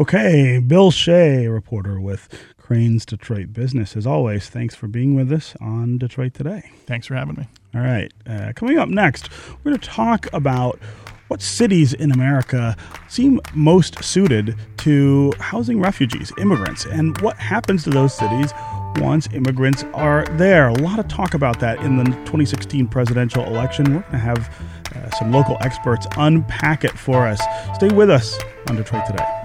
[0.00, 3.96] Okay, Bill Shea, reporter with Cranes Detroit Business.
[3.96, 6.70] As always, thanks for being with us on Detroit Today.
[6.86, 7.48] Thanks for having me.
[7.74, 8.12] All right.
[8.26, 10.78] Uh, coming up next, we're going to talk about
[11.30, 12.76] what cities in America
[13.08, 18.52] seem most suited to housing refugees, immigrants, and what happens to those cities
[18.96, 20.68] once immigrants are there.
[20.68, 23.84] A lot of talk about that in the 2016 presidential election.
[23.94, 24.66] We're going to have
[24.96, 27.40] uh, some local experts unpack it for us.
[27.76, 28.36] Stay with us
[28.68, 29.39] on Detroit Today.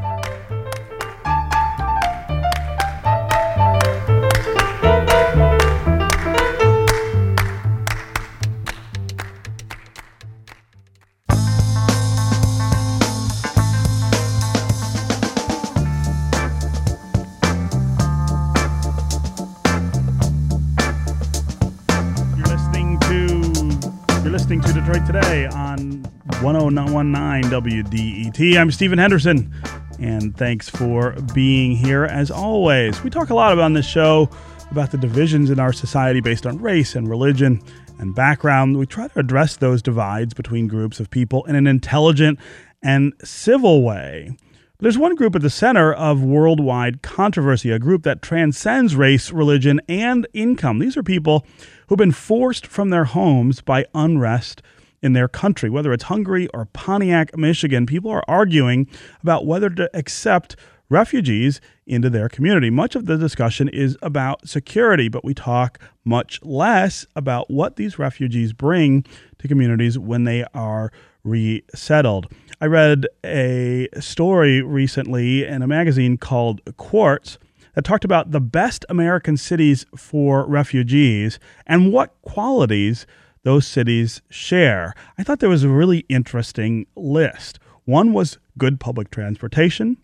[27.62, 28.58] WDET.
[28.58, 29.50] I'm Stephen Henderson,
[29.98, 33.02] and thanks for being here as always.
[33.02, 34.30] We talk a lot about on this show
[34.72, 37.62] about the divisions in our society based on race and religion
[37.98, 38.78] and background.
[38.78, 42.40] We try to address those divides between groups of people in an intelligent
[42.84, 44.36] and civil way.
[44.80, 49.80] There's one group at the center of worldwide controversy, a group that transcends race, religion,
[49.88, 50.80] and income.
[50.80, 51.48] These are people
[51.88, 54.62] who've been forced from their homes by unrest
[55.06, 55.70] in their country.
[55.70, 58.88] Whether it's Hungary or Pontiac, Michigan, people are arguing
[59.22, 60.56] about whether to accept
[60.90, 62.70] refugees into their community.
[62.70, 68.00] Much of the discussion is about security, but we talk much less about what these
[68.00, 69.06] refugees bring
[69.38, 70.92] to communities when they are
[71.24, 72.32] resettled.
[72.60, 77.38] I read a story recently in a magazine called Quartz
[77.76, 83.06] that talked about the best American cities for refugees and what qualities
[83.46, 84.94] those cities share.
[85.18, 87.60] I thought there was a really interesting list.
[87.86, 89.98] One was good public transportation,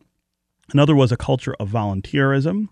[0.71, 2.69] another was a culture of volunteerism,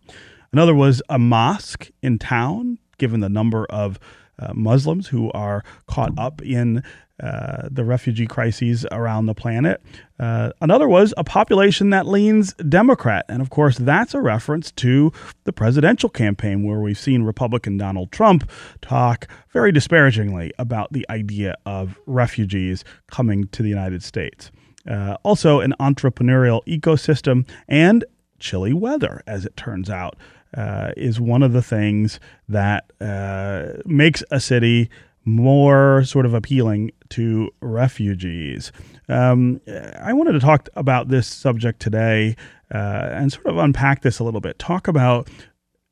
[0.53, 3.99] another was a mosque in town, given the number of
[4.38, 6.84] uh, Muslims who are caught up in
[7.19, 9.82] uh, the refugee crises around the planet.
[10.19, 13.25] Uh, another was a population that leans Democrat.
[13.29, 15.12] And of course, that's a reference to
[15.43, 18.49] the presidential campaign where we've seen Republican Donald Trump
[18.82, 24.51] talk very disparagingly about the idea of refugees coming to the United States.
[24.89, 28.05] Uh, also, an entrepreneurial ecosystem and
[28.39, 30.15] chilly weather, as it turns out,
[30.55, 34.89] uh, is one of the things that uh, makes a city
[35.25, 38.71] more sort of appealing to refugees.
[39.08, 39.62] Um,
[39.99, 42.36] I wanted to talk about this subject today
[42.73, 44.60] uh, and sort of unpack this a little bit.
[44.60, 45.29] Talk about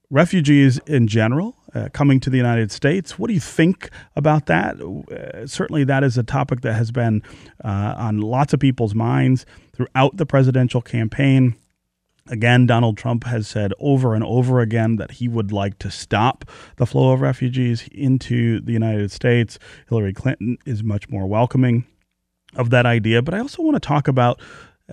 [0.09, 3.19] refugees in general uh, coming to the United States.
[3.19, 4.79] What do you think about that?
[4.79, 7.21] Uh, certainly, that is a topic that has been
[7.63, 11.55] uh, on lots of people's minds throughout the presidential campaign.
[12.29, 16.45] Again, Donald Trump has said over and over again that he would like to stop
[16.75, 19.57] the flow of refugees into the United States.
[19.87, 21.85] Hillary Clinton is much more welcoming
[22.55, 23.21] of that idea.
[23.21, 24.41] But I also want to talk about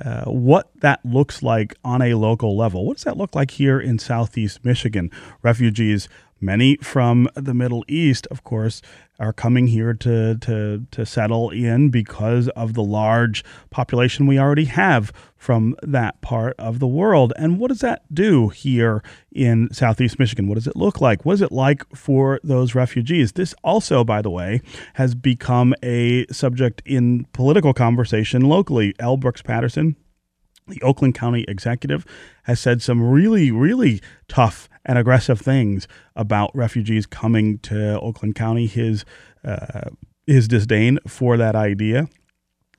[0.00, 2.86] uh, what that looks like on a local level.
[2.86, 5.10] What does that look like here in Southeast Michigan?
[5.42, 6.08] Refugees,
[6.40, 8.82] many from the Middle East, of course,
[9.18, 14.64] are coming here to, to, to settle in because of the large population we already
[14.64, 17.32] have from that part of the world.
[17.36, 20.48] And what does that do here in Southeast Michigan?
[20.48, 21.24] What does it look like?
[21.24, 23.32] What is it like for those refugees?
[23.32, 24.62] This also, by the way,
[24.94, 28.94] has become a subject in political conversation locally.
[28.98, 29.16] L.
[29.16, 29.96] Brooks Patterson,
[30.66, 32.06] the Oakland County executive,
[32.44, 38.66] has said some really, really tough and aggressive things about refugees coming to Oakland County.
[38.66, 39.04] His
[39.44, 39.90] uh,
[40.26, 42.08] his disdain for that idea.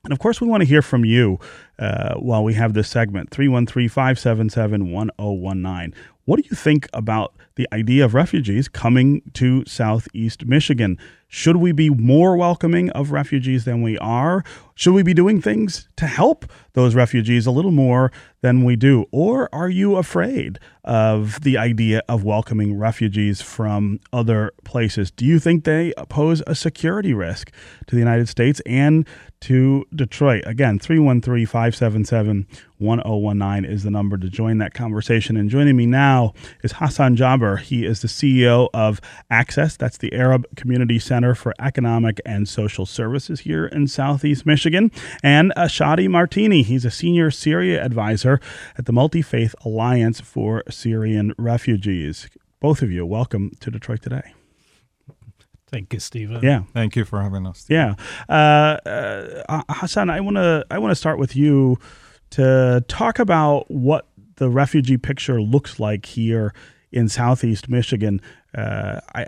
[0.04, 1.40] And of course, we want to hear from you
[1.80, 5.94] uh, while we have this segment 313 577 1019.
[6.26, 10.98] What do you think about the idea of refugees coming to Southeast Michigan?
[11.28, 14.44] Should we be more welcoming of refugees than we are?
[14.78, 18.12] Should we be doing things to help those refugees a little more
[18.42, 19.06] than we do?
[19.12, 25.12] Or are you afraid of the idea of welcoming refugees from other places?
[25.12, 27.52] Do you think they pose a security risk
[27.88, 29.08] to the United States and
[29.42, 30.44] to Detroit?
[30.46, 32.46] Again, 313 577
[32.78, 35.38] 1019 is the number to join that conversation.
[35.38, 37.58] And joining me now is Hassan Jaber.
[37.58, 42.86] He is the CEO of Access, that's the Arab Community Center for Economic and Social
[42.86, 44.92] Services here in Southeast Michigan,
[45.24, 46.62] and Ashadi Martini.
[46.62, 48.40] He's a senior Syria advisor
[48.78, 52.28] at the Multi Faith Alliance for Syrian Refugees.
[52.60, 54.34] Both of you, welcome to Detroit Today.
[55.68, 56.42] Thank you, Stephen.
[56.44, 57.66] Yeah, thank you for having us.
[57.70, 57.96] Yeah,
[58.30, 61.78] uh, uh, Hassan, I want to I want to start with you
[62.32, 66.54] to talk about what the refugee picture looks like here
[66.92, 68.22] in Southeast Michigan.
[68.56, 69.26] Uh, I,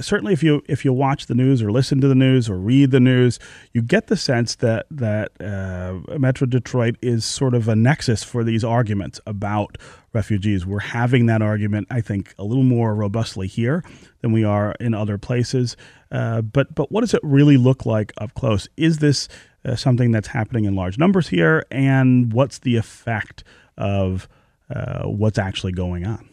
[0.00, 2.90] certainly, if you if you watch the news or listen to the news or read
[2.90, 3.38] the news,
[3.72, 8.44] you get the sense that that uh, Metro Detroit is sort of a nexus for
[8.44, 9.78] these arguments about
[10.12, 10.64] refugees.
[10.64, 13.82] We're having that argument, I think, a little more robustly here
[14.20, 15.76] than we are in other places.
[16.10, 18.68] Uh, but but what does it really look like up close?
[18.76, 19.28] Is this
[19.64, 23.44] uh, something that's happening in large numbers here, and what's the effect
[23.76, 24.28] of
[24.70, 26.28] uh, what's actually going on?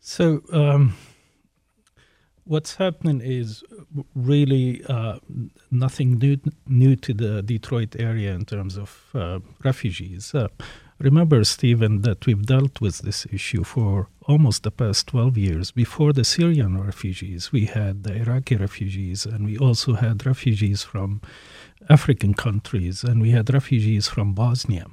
[0.00, 0.94] So, um,
[2.46, 3.62] what's happening is
[4.14, 5.18] really uh,
[5.70, 10.34] nothing new, new to the Detroit area in terms of uh, refugees.
[10.34, 10.48] Uh,
[10.98, 15.70] remember, Stephen, that we've dealt with this issue for almost the past 12 years.
[15.72, 21.20] Before the Syrian refugees, we had the Iraqi refugees, and we also had refugees from
[21.88, 24.86] African countries, and we had refugees from Bosnia.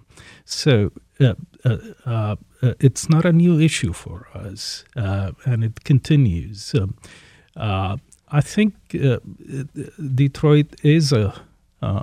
[0.46, 6.74] So uh, uh, uh, it's not a new issue for us, uh, and it continues.
[6.76, 6.96] Um,
[7.56, 7.98] uh,
[8.30, 9.18] I think uh,
[10.16, 11.34] Detroit is a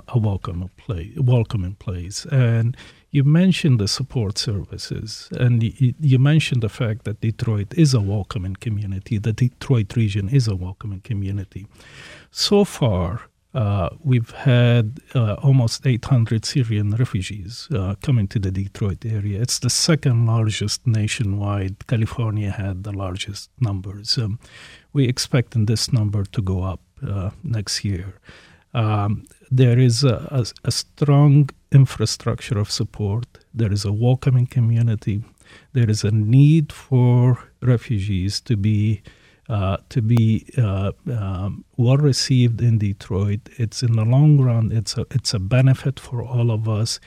[0.07, 2.77] a welcome place, welcoming place, and
[3.11, 7.99] you mentioned the support services, and you, you mentioned the fact that Detroit is a
[7.99, 9.17] welcoming community.
[9.17, 11.67] The Detroit region is a welcoming community.
[12.31, 19.05] So far, uh, we've had uh, almost 800 Syrian refugees uh, coming to the Detroit
[19.05, 19.41] area.
[19.41, 21.85] It's the second largest nationwide.
[21.87, 24.17] California had the largest numbers.
[24.17, 24.39] Um,
[24.93, 28.13] we expecting this number to go up uh, next year.
[28.73, 33.25] Um, there is a, a, a, strong infrastructure of support.
[33.53, 35.23] There is a welcoming community.
[35.73, 39.01] There is a need for refugees to be
[39.49, 43.49] uh, to be uh, um, well received in Detroit.
[43.57, 47.01] It's in the long run, it's a, it's a benefit for all of us.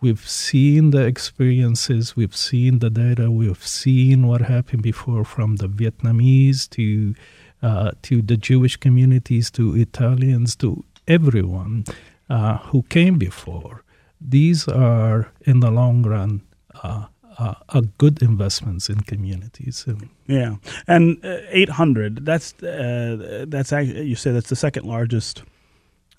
[0.00, 5.68] We've seen the experiences, we've seen the data, we've seen what happened before from the
[5.68, 7.14] Vietnamese to
[7.62, 11.84] uh, to the Jewish communities, to Italians, to everyone
[12.30, 13.84] uh, who came before.
[14.18, 16.42] These are, in the long run,
[16.82, 17.06] uh,
[17.38, 19.86] uh, are good investments in communities.
[20.26, 22.24] Yeah, and uh, 800.
[22.24, 25.42] That's uh, that's you said that's the second largest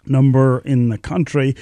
[0.06, 1.56] number in the country.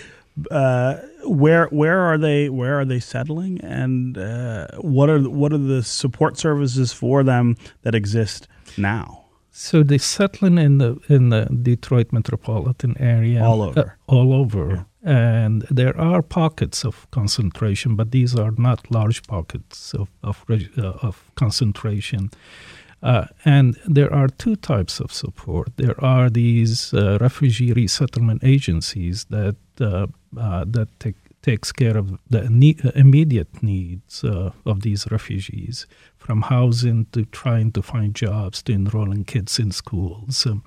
[0.52, 5.58] Uh, where where are they where are they settling and uh, what are what are
[5.58, 8.48] the support services for them that exist
[8.78, 9.26] now?
[9.52, 14.76] So they're settling in the in the Detroit metropolitan area all over uh, all over.
[14.76, 20.44] Yeah and there are pockets of concentration, but these are not large pockets of of,
[20.50, 22.32] uh, of concentration.
[23.02, 25.70] Uh, and there are two types of support.
[25.78, 30.08] There are these uh, refugee resettlement agencies that uh,
[30.38, 36.44] uh, that take, takes care of the ne- immediate needs uh, of these refugees, from
[36.44, 40.46] housing to trying to find jobs to enrolling kids in schools.
[40.46, 40.64] Um,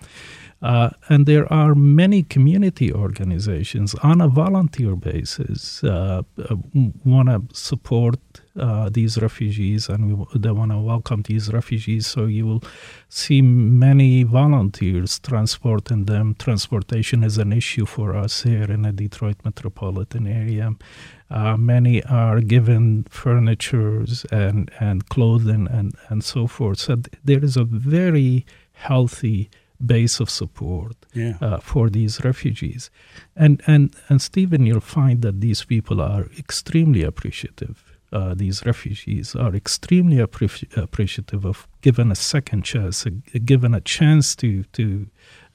[0.63, 6.57] uh, and there are many community organizations on a volunteer basis uh, uh
[7.05, 12.07] want to support uh, these refugees and we, they want to welcome these refugees.
[12.07, 12.63] So you will
[13.09, 16.35] see many volunteers transporting them.
[16.39, 20.73] Transportation is an issue for us here in the Detroit metropolitan area.
[21.31, 26.79] Uh, many are given furnitures and, and clothing and, and so forth.
[26.79, 29.49] So th- there is a very healthy
[29.85, 31.39] base of support yeah.
[31.41, 32.91] uh, for these refugees.
[33.35, 37.92] And, and, and Stephen, you'll find that these people are extremely appreciative.
[38.13, 43.75] Uh, these refugees are extremely appre- appreciative of given a second chance, a, a given
[43.75, 45.07] a chance to to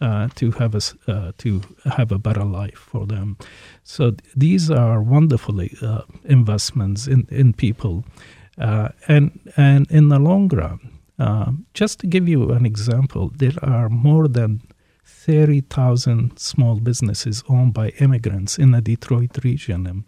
[0.01, 3.37] uh, to have a uh, to have a better life for them.
[3.83, 8.03] So th- these are wonderful uh, investments in in people,
[8.57, 10.79] uh, and and in the long run,
[11.73, 14.61] just to give you an example, there are more than
[15.05, 20.05] 30,000 small businesses owned by immigrants in the Detroit region.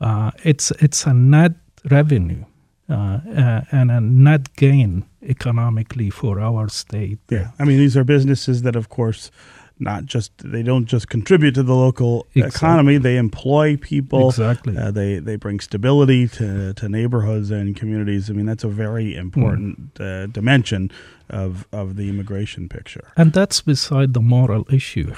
[0.00, 1.52] Uh, it's, it's a net
[1.90, 2.44] revenue
[2.88, 7.18] uh, uh, and a net gain economically for our state.
[7.30, 9.30] Yeah, I mean, these are businesses that, of course,
[9.78, 12.56] not just they don't just contribute to the local exactly.
[12.56, 14.28] economy; they employ people.
[14.28, 14.76] Exactly.
[14.76, 18.30] Uh, they they bring stability to to neighborhoods and communities.
[18.30, 20.24] I mean, that's a very important mm.
[20.24, 20.90] uh, dimension
[21.30, 23.12] of of the immigration picture.
[23.16, 25.14] And that's beside the moral issue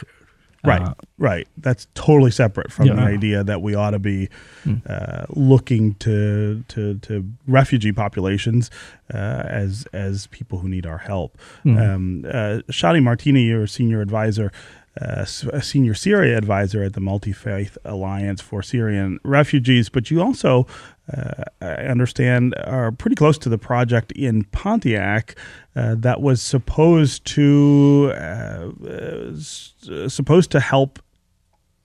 [0.67, 1.49] Right, uh, right.
[1.57, 2.95] That's totally separate from yeah.
[2.95, 4.29] the idea that we ought to be
[4.65, 4.81] mm.
[4.89, 8.71] uh, looking to, to to refugee populations
[9.13, 11.39] uh, as as people who need our help.
[11.65, 11.95] Mm.
[11.95, 14.53] Um, uh, Shadi Martini, your senior advisor.
[14.99, 20.23] Uh, a senior Syria advisor at the Multi Faith Alliance for Syrian Refugees, but you
[20.23, 20.67] also
[21.13, 25.37] uh, I understand, are pretty close to the project in Pontiac
[25.75, 30.99] uh, that was supposed to uh, uh supposed to help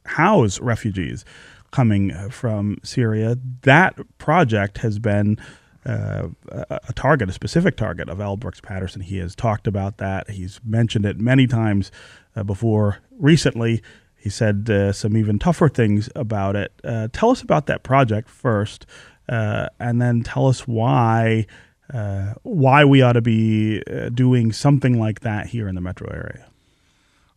[0.05, 1.23] house refugees
[1.71, 3.37] coming from Syria.
[3.61, 5.37] That project has been
[5.85, 8.37] uh, a target, a specific target of L.
[8.37, 9.01] Brooks Patterson.
[9.01, 10.29] He has talked about that.
[10.29, 11.91] He's mentioned it many times
[12.35, 12.99] uh, before.
[13.17, 13.81] Recently,
[14.21, 16.71] he said uh, some even tougher things about it.
[16.83, 18.85] Uh, tell us about that project first,
[19.27, 21.47] uh, and then tell us why
[21.93, 26.07] uh, why we ought to be uh, doing something like that here in the metro
[26.09, 26.45] area.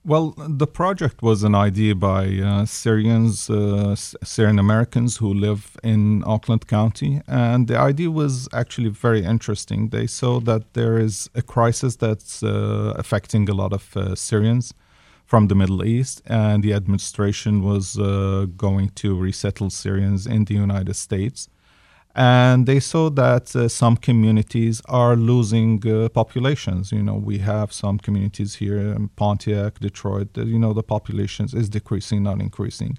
[0.04, 3.50] Well, the project was an idea by uh, Syrians,
[4.22, 7.22] Syrian Americans who live in Oakland County.
[7.26, 9.88] And the idea was actually very interesting.
[9.88, 14.74] They saw that there is a crisis that's affecting a lot of Syrians
[15.24, 20.54] from the Middle East, and the administration was uh, going to resettle Syrians in the
[20.54, 21.48] United States
[22.14, 26.92] and they saw that uh, some communities are losing uh, populations.
[26.92, 30.28] You know, we have some communities here in Pontiac, Detroit.
[30.36, 32.98] You know, the populations is decreasing, not increasing.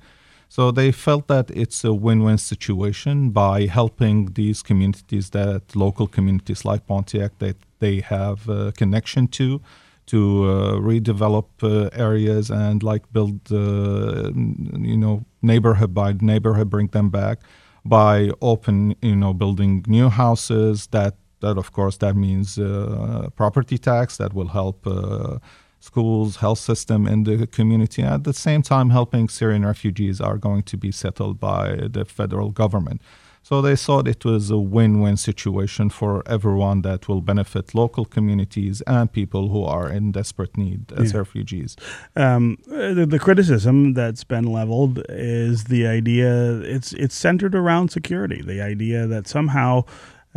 [0.49, 6.65] So they felt that it's a win-win situation by helping these communities, that local communities
[6.65, 9.61] like Pontiac, that they have a connection to,
[10.07, 16.87] to uh, redevelop uh, areas and like build, uh, you know, neighborhood by neighborhood, bring
[16.87, 17.39] them back
[17.83, 20.87] by open, you know, building new houses.
[20.87, 25.39] That that of course that means uh, property tax that will help uh,
[25.79, 28.01] schools, health system in the community.
[28.01, 32.49] At the same time, helping Syrian refugees are going to be settled by the federal
[32.51, 33.01] government.
[33.45, 38.03] So they thought it was a win win situation for everyone that will benefit local
[38.03, 41.19] communities and people who are in desperate need as yeah.
[41.19, 41.75] refugees.
[42.15, 48.41] Um, the, the, criticism that's been leveled is the idea it's, it's centered around security,
[48.41, 49.83] the idea that somehow.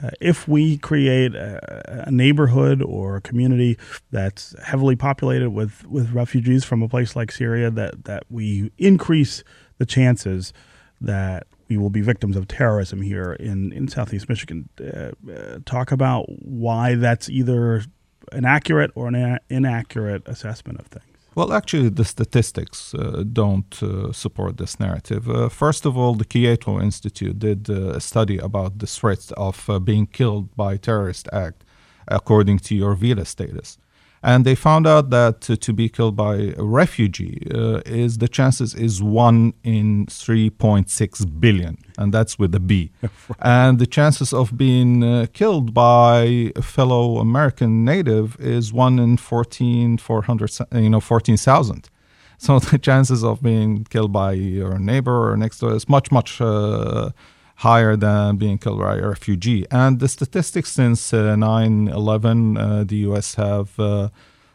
[0.00, 3.76] Uh, if we create a, a, neighborhood or a community
[4.12, 9.42] that's heavily populated with, with refugees from a place like Syria, that, that we increase
[9.78, 10.52] the chances
[11.00, 14.68] that we will be victims of terrorism here in, in Southeast Michigan.
[14.80, 17.84] Uh, uh, talk about why that's either
[18.32, 21.04] an accurate or an inaccurate assessment of things.
[21.34, 25.30] Well, actually, the statistics uh, don't uh, support this narrative.
[25.30, 29.70] Uh, first of all, the Cato Institute did uh, a study about the threat of
[29.84, 31.64] being killed by terrorist act
[32.08, 33.78] according to your visa status
[34.22, 38.74] and they found out that to, be killed by a refugee uh, is the chances
[38.74, 41.76] is one in 3.6 billion.
[41.98, 42.90] And that's with a b.
[43.40, 49.16] And the chances of being uh, killed by a fellow american native is one in
[49.16, 51.90] 14 400 you know 14000
[52.38, 56.40] so the chances of being killed by your neighbor or next door is much much
[56.40, 57.10] uh,
[57.58, 59.66] higher than being killed by a refugee.
[59.70, 64.10] And the statistics since uh, 9 11, uh, the US have uh,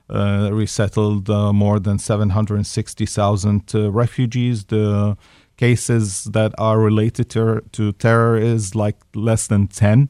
[0.09, 4.65] uh, resettled uh, more than 760,000 refugees.
[4.65, 5.17] The
[5.57, 10.09] cases that are related to, to terror is like less than 10.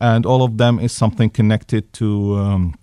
[0.00, 2.74] And all of them is something connected to um,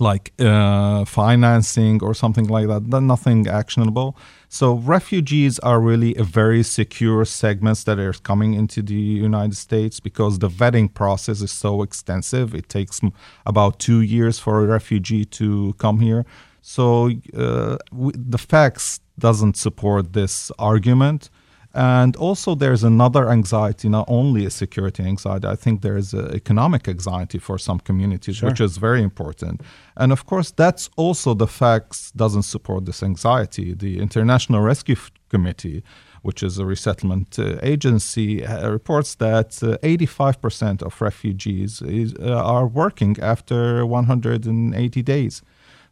[0.00, 2.82] like uh, financing or something like that.
[2.84, 4.16] Nothing actionable.
[4.48, 10.00] So refugees are really a very secure segments that are coming into the United States
[10.00, 12.54] because the vetting process is so extensive.
[12.54, 13.00] It takes
[13.44, 16.24] about two years for a refugee to come here.
[16.62, 21.30] So uh, the facts doesn't support this argument.
[21.78, 25.46] And also, there's another anxiety, not only a security anxiety.
[25.46, 28.48] I think there's an economic anxiety for some communities, sure.
[28.48, 29.60] which is very important.
[29.96, 33.74] And of course, that's also the facts doesn't support this anxiety.
[33.74, 34.96] The International Rescue
[35.28, 35.84] Committee,
[36.22, 42.42] which is a resettlement uh, agency, uh, reports that uh, 85% of refugees is, uh,
[42.54, 45.42] are working after 180 days.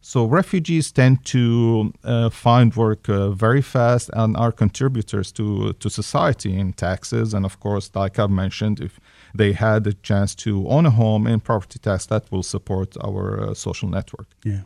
[0.07, 5.89] So refugees tend to uh, find work uh, very fast and are contributors to to
[5.89, 7.33] society in taxes.
[7.33, 9.01] And of course, like I've mentioned, if
[9.37, 13.41] they had a chance to own a home and property tax, that will support our
[13.41, 14.27] uh, social network.
[14.43, 14.61] Yeah.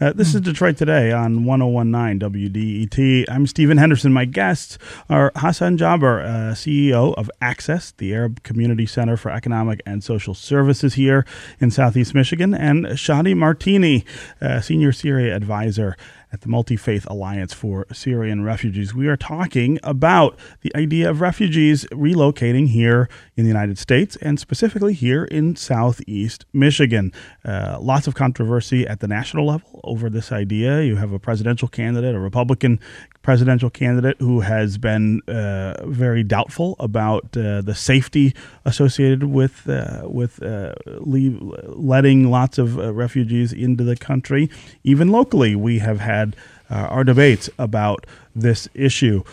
[0.00, 3.24] Uh, this is Detroit Today on 1019 WDET.
[3.28, 4.12] I'm Stephen Henderson.
[4.12, 4.78] My guests
[5.10, 10.34] are Hassan Jaber, uh, CEO of Access, the Arab Community Center for Economic and Social
[10.34, 11.26] Services here
[11.60, 14.04] in Southeast Michigan, and Shadi Martini,
[14.40, 15.96] uh, Senior Syria Advisor
[16.32, 18.94] at the Multi Faith Alliance for Syrian Refugees.
[18.94, 24.38] We are talking about the idea of refugees relocating here in the United States and
[24.38, 27.12] specifically here in Southeast Michigan.
[27.44, 30.82] Uh, lots of controversy at the national level over this idea.
[30.82, 32.80] You have a presidential candidate, a Republican
[33.26, 38.32] presidential candidate who has been uh, very doubtful about uh, the safety
[38.64, 44.48] associated with uh, with uh, leave, letting lots of uh, refugees into the country.
[44.84, 46.36] Even locally, we have had
[46.70, 49.24] uh, our debates about this issue.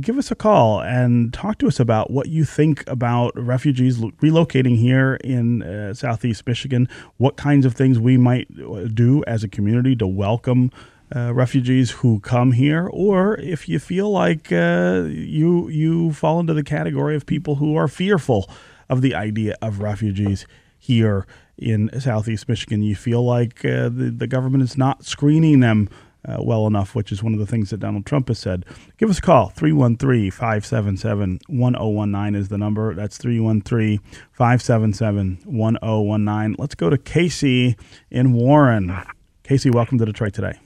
[0.00, 4.76] give us a call and talk to us about what you think about refugees relocating
[4.76, 5.62] here in
[5.94, 6.88] Southeast Michigan.
[7.18, 8.48] What kinds of things we might
[8.96, 10.72] do as a community to welcome
[11.14, 16.54] uh, refugees who come here, or if you feel like uh, you you fall into
[16.54, 18.48] the category of people who are fearful
[18.88, 20.46] of the idea of refugees
[20.78, 25.88] here in Southeast Michigan, you feel like uh, the, the government is not screening them
[26.24, 28.64] uh, well enough, which is one of the things that Donald Trump has said.
[28.98, 29.48] Give us a call.
[29.50, 32.94] 313 577 1019 is the number.
[32.94, 34.00] That's 313
[34.32, 36.56] 577 1019.
[36.58, 37.76] Let's go to Casey
[38.10, 38.96] in Warren.
[39.42, 40.58] Casey, welcome to Detroit today.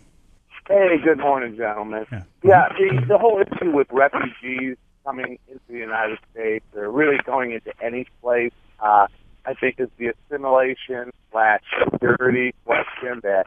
[0.66, 2.06] Hey, good morning, gentlemen.
[2.10, 2.22] Yeah.
[2.42, 7.52] Yeah, the, the whole issue with refugees coming into the United States or really going
[7.52, 9.06] into any place, uh,
[9.44, 11.60] I think is the assimilation slash
[11.92, 13.44] security question that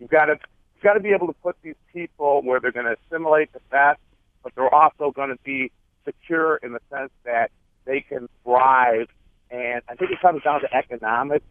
[0.00, 0.38] you've got to
[0.74, 3.60] you've got to be able to put these people where they're going to assimilate the
[3.70, 4.00] best,
[4.42, 5.70] but they're also going to be
[6.04, 7.52] secure in the sense that
[7.84, 9.06] they can thrive.
[9.52, 11.44] And I think it comes down to economics.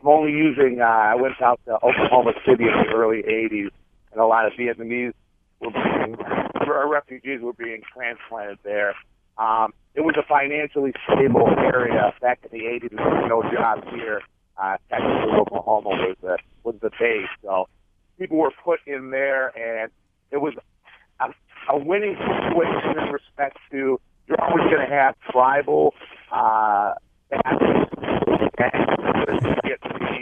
[0.00, 0.80] I'm only using.
[0.80, 3.70] Uh, I went out to Oklahoma City in the early '80s,
[4.12, 5.12] and a lot of Vietnamese
[5.60, 6.16] were being,
[6.66, 8.94] or refugees were being transplanted there.
[9.38, 12.96] Um, it was a financially stable area back in the 80s.
[12.96, 14.22] There were no jobs here.
[14.56, 17.66] Uh, technically, Oklahoma was the was the base, so
[18.18, 19.90] people were put in there, and
[20.30, 20.52] it was
[21.20, 21.30] a,
[21.72, 25.94] a winning situation in respect to you're always going to have tribal
[26.30, 26.92] uh,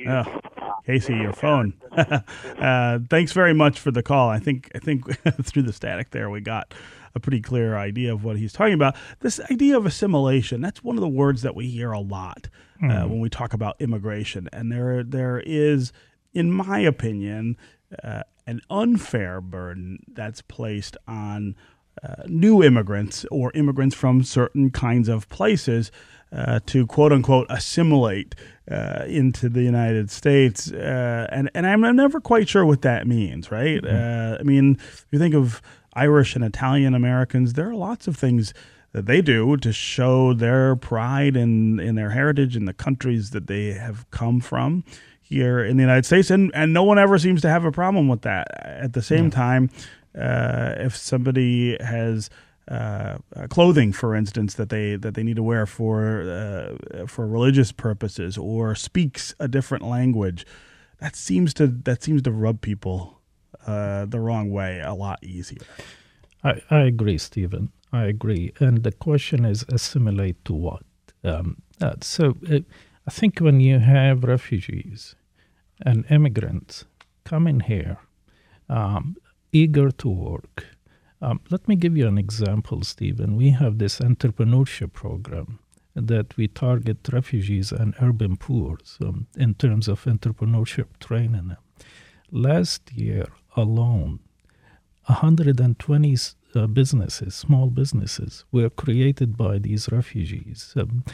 [0.08, 0.40] Oh,
[0.88, 1.74] Casey, your phone.
[1.92, 4.30] uh, thanks very much for the call.
[4.30, 5.04] I think I think
[5.44, 6.72] through the static there we got
[7.14, 8.96] a pretty clear idea of what he's talking about.
[9.20, 12.48] This idea of assimilation, that's one of the words that we hear a lot
[12.82, 13.08] uh, Mhm.
[13.10, 14.48] when we talk about immigration.
[14.50, 15.92] And there there is,
[16.32, 17.58] in my opinion,
[18.02, 21.54] uh, an unfair burden that's placed on
[22.02, 25.90] uh, new immigrants or immigrants from certain kinds of places
[26.32, 28.34] uh, to quote unquote assimilate
[28.70, 30.70] uh, into the United States.
[30.70, 33.84] Uh, and, and I'm never quite sure what that means, right?
[33.84, 35.62] Uh, I mean, if you think of
[35.94, 38.52] Irish and Italian Americans, there are lots of things
[38.92, 43.46] that they do to show their pride in, in their heritage in the countries that
[43.46, 44.84] they have come from
[45.20, 48.08] here in the United States, and, and no one ever seems to have a problem
[48.08, 48.48] with that.
[48.64, 49.68] At the same time,
[50.16, 52.30] uh, if somebody has
[52.68, 57.72] uh, clothing, for instance, that they that they need to wear for uh, for religious
[57.72, 60.46] purposes, or speaks a different language,
[61.00, 63.20] that seems to that seems to rub people
[63.66, 65.62] uh, the wrong way a lot easier.
[66.44, 67.72] I, I agree, Stephen.
[67.92, 68.52] I agree.
[68.60, 70.82] And the question is assimilate to what?
[71.24, 72.60] Um, uh, so uh,
[73.06, 75.16] I think when you have refugees
[75.84, 76.84] and immigrants
[77.24, 77.98] coming here,
[78.68, 79.16] um,
[79.52, 80.66] eager to work,
[81.20, 83.36] um, let me give you an example, Stephen.
[83.36, 85.58] We have this entrepreneurship program
[85.94, 91.56] that we target refugees and urban poor um, in terms of entrepreneurship training.
[92.30, 93.26] Last year
[93.56, 94.20] alone,
[95.06, 96.16] 120
[96.54, 100.74] uh, businesses, small businesses, were created by these refugees.
[100.76, 101.04] Um,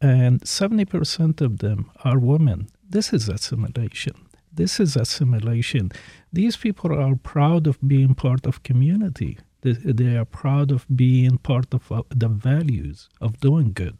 [0.00, 2.68] and 70% of them are women.
[2.88, 4.25] This is assimilation.
[4.56, 5.92] This is assimilation.
[6.32, 9.38] These people are proud of being part of community.
[9.60, 13.98] They, are proud of being part of uh, the values of doing good.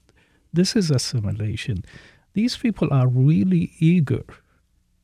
[0.53, 1.85] This is assimilation.
[2.33, 4.25] These people are really eager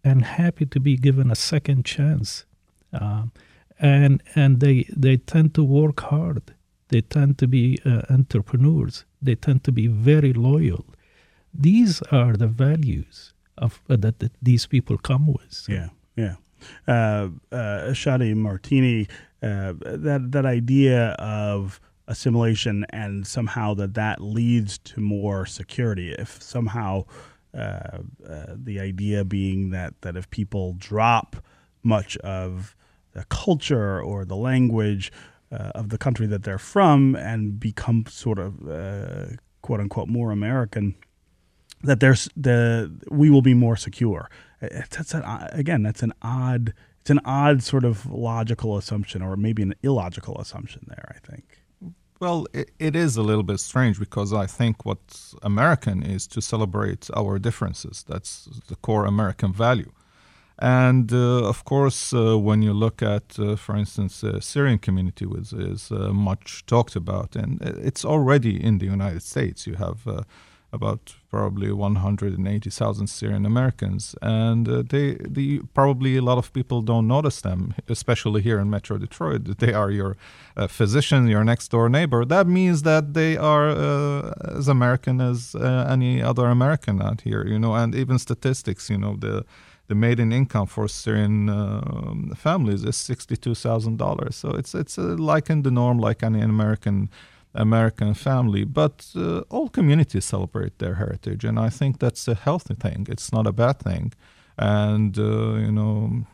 [0.03, 2.47] and happy to be given a second chance.
[2.93, 3.33] Um,
[3.79, 6.55] and and they they tend to work hard.
[6.89, 9.05] They tend to be uh, entrepreneurs.
[9.21, 10.87] They tend to be very loyal.
[11.53, 15.67] These are the values of uh, that, that these people come with.
[15.69, 16.37] Yeah, yeah.
[16.87, 19.09] Uh, uh, Shadi Martini,
[19.43, 26.13] uh, that that idea of assimilation and somehow that that leads to more security.
[26.13, 27.05] If somehow
[27.55, 27.99] uh,
[28.29, 31.37] uh, the idea being that that if people drop
[31.83, 32.75] much of
[33.13, 35.13] the culture or the language
[35.51, 38.57] uh, of the country that they're from and become sort of
[39.61, 40.95] quote unquote more American,
[41.83, 44.29] that there's the we will be more secure.
[44.61, 45.23] That's an,
[45.53, 46.75] again, that's an odd.
[47.01, 50.87] It's an odd sort of logical assumption, or maybe an illogical assumption.
[50.87, 51.45] There, I think.
[52.21, 56.41] Well, it, it is a little bit strange because I think what's American is to
[56.41, 58.05] celebrate our differences.
[58.07, 59.91] That's the core American value.
[60.59, 65.27] And uh, of course, uh, when you look at, uh, for instance, the Syrian community,
[65.27, 69.67] which is uh, much talked about, and it's already in the United States.
[69.67, 70.23] You have uh,
[70.73, 77.07] about probably 180,000 Syrian Americans, and uh, they, the probably a lot of people don't
[77.07, 79.59] notice them, especially here in Metro Detroit.
[79.59, 80.17] They are your
[80.57, 82.25] uh, physician, your next door neighbor.
[82.25, 87.47] That means that they are uh, as American as uh, any other American out here,
[87.47, 87.75] you know.
[87.75, 89.45] And even statistics, you know, the
[89.89, 94.37] the median income for Syrian um, families is sixty-two thousand dollars.
[94.37, 97.11] So it's it's uh, like in the norm, like any American
[97.55, 98.65] American family.
[98.65, 103.07] But uh, all communities celebrate their heritage, and I think that's a healthy thing.
[103.09, 104.13] It's not a bad thing.
[104.59, 106.25] And uh, you know,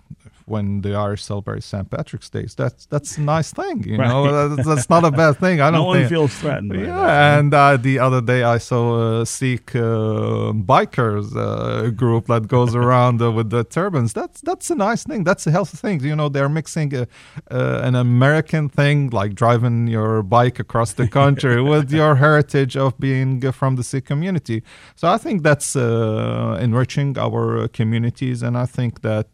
[0.49, 1.89] when the Irish celebrate St.
[1.91, 2.47] Patrick's Day.
[2.57, 4.09] That's that's a nice thing, you Right.
[4.09, 4.49] know.
[4.49, 5.61] That's, that's not a bad thing.
[5.61, 6.09] I don't one think.
[6.11, 6.71] feels threatened.
[6.71, 6.87] by that.
[6.87, 12.49] Yeah, and uh, the other day I saw a Sikh uh, bikers uh, group that
[12.49, 14.13] goes around uh, with the turbans.
[14.13, 15.25] That's that's a nice thing.
[15.25, 16.01] That's a healthy thing.
[16.03, 17.03] You know, they're mixing a,
[17.51, 22.99] uh, an American thing like driving your bike across the country with your heritage of
[22.99, 24.63] being uh, from the Sikh community.
[24.97, 29.29] So I think that's uh, enriching our uh, communities, and I think that.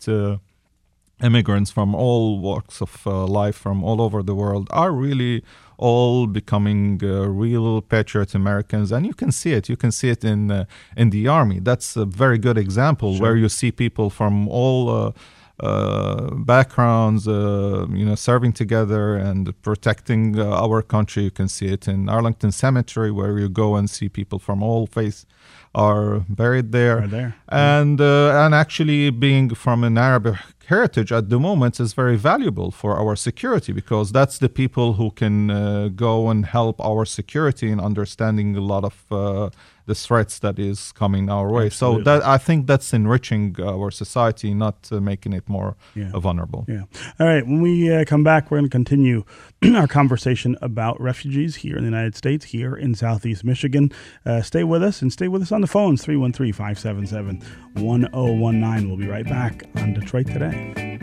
[1.22, 5.42] Immigrants from all walks of uh, life from all over the world are really
[5.78, 9.68] all becoming uh, real patriot Americans, and you can see it.
[9.68, 10.64] You can see it in uh,
[10.96, 11.60] in the army.
[11.60, 14.88] That's a very good example where you see people from all.
[14.90, 15.12] Uh,
[15.60, 21.22] uh, backgrounds, uh, you know, serving together and protecting uh, our country.
[21.22, 24.88] You can see it in Arlington Cemetery, where you go and see people from all
[24.88, 25.26] faiths
[25.72, 27.36] are buried there Are there.
[27.48, 30.36] and uh, and actually being from an Arab
[30.66, 35.10] heritage at the moment is very valuable for our security because that's the people who
[35.10, 39.50] can uh, go and help our security in understanding a lot of uh,
[39.86, 41.68] the threats that is coming our way.
[41.70, 46.10] So that I think that's enriching our society, not uh, making it more Yeah.
[46.14, 46.64] uh, vulnerable.
[46.68, 46.84] Yeah.
[47.20, 47.44] All right.
[47.46, 49.24] When we uh, come back, we're going to continue
[49.74, 53.90] our conversation about refugees here in the United States, here in Southeast Michigan.
[54.24, 57.42] Uh, stay with us and stay with us on the phones 313 577
[57.84, 58.88] 1019.
[58.88, 61.00] We'll be right back on Detroit Today.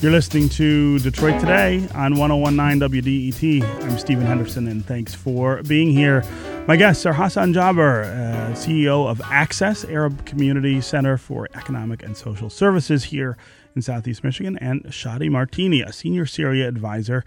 [0.00, 3.82] You're listening to Detroit Today on 1019 WDET.
[3.82, 6.22] I'm Stephen Henderson, and thanks for being here.
[6.68, 12.16] My guests are Hassan Jaber, uh, CEO of Access Arab Community Center for Economic and
[12.16, 13.36] Social Services here
[13.74, 17.24] in Southeast Michigan, and Shadi Martini, a senior Syria advisor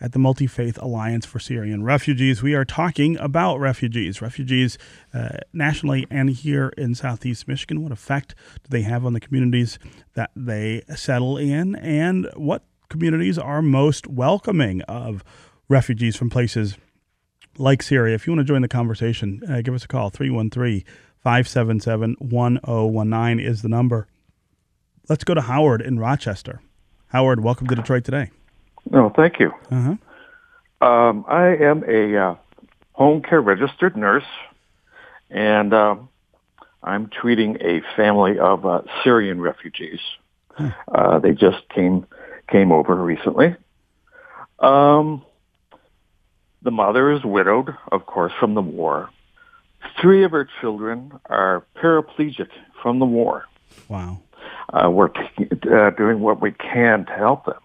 [0.00, 2.42] at the Multi Faith Alliance for Syrian Refugees.
[2.42, 4.78] We are talking about refugees, refugees
[5.12, 7.82] uh, nationally and here in Southeast Michigan.
[7.82, 9.78] What effect do they have on the communities
[10.14, 15.24] that they settle in, and what communities are most welcoming of
[15.68, 16.76] refugees from places
[17.58, 18.14] like Syria.
[18.14, 20.10] If you want to join the conversation, uh, give us a call.
[20.10, 20.84] 313
[21.18, 24.08] 577 1019 is the number.
[25.08, 26.60] Let's go to Howard in Rochester.
[27.08, 28.30] Howard, welcome to Detroit today.
[28.90, 29.52] No, thank you.
[29.70, 30.86] Uh-huh.
[30.86, 32.36] Um, I am a uh,
[32.92, 34.24] home care registered nurse,
[35.30, 36.08] and um,
[36.82, 40.00] I'm treating a family of uh, Syrian refugees.
[40.86, 42.06] Uh, they just came
[42.48, 43.56] came over recently.
[44.60, 45.24] Um,
[46.62, 49.10] the mother is widowed, of course, from the war.
[50.00, 52.48] Three of her children are paraplegic
[52.82, 53.44] from the war.
[53.88, 54.20] Wow.
[54.72, 57.60] Uh, we're uh, doing what we can to help them.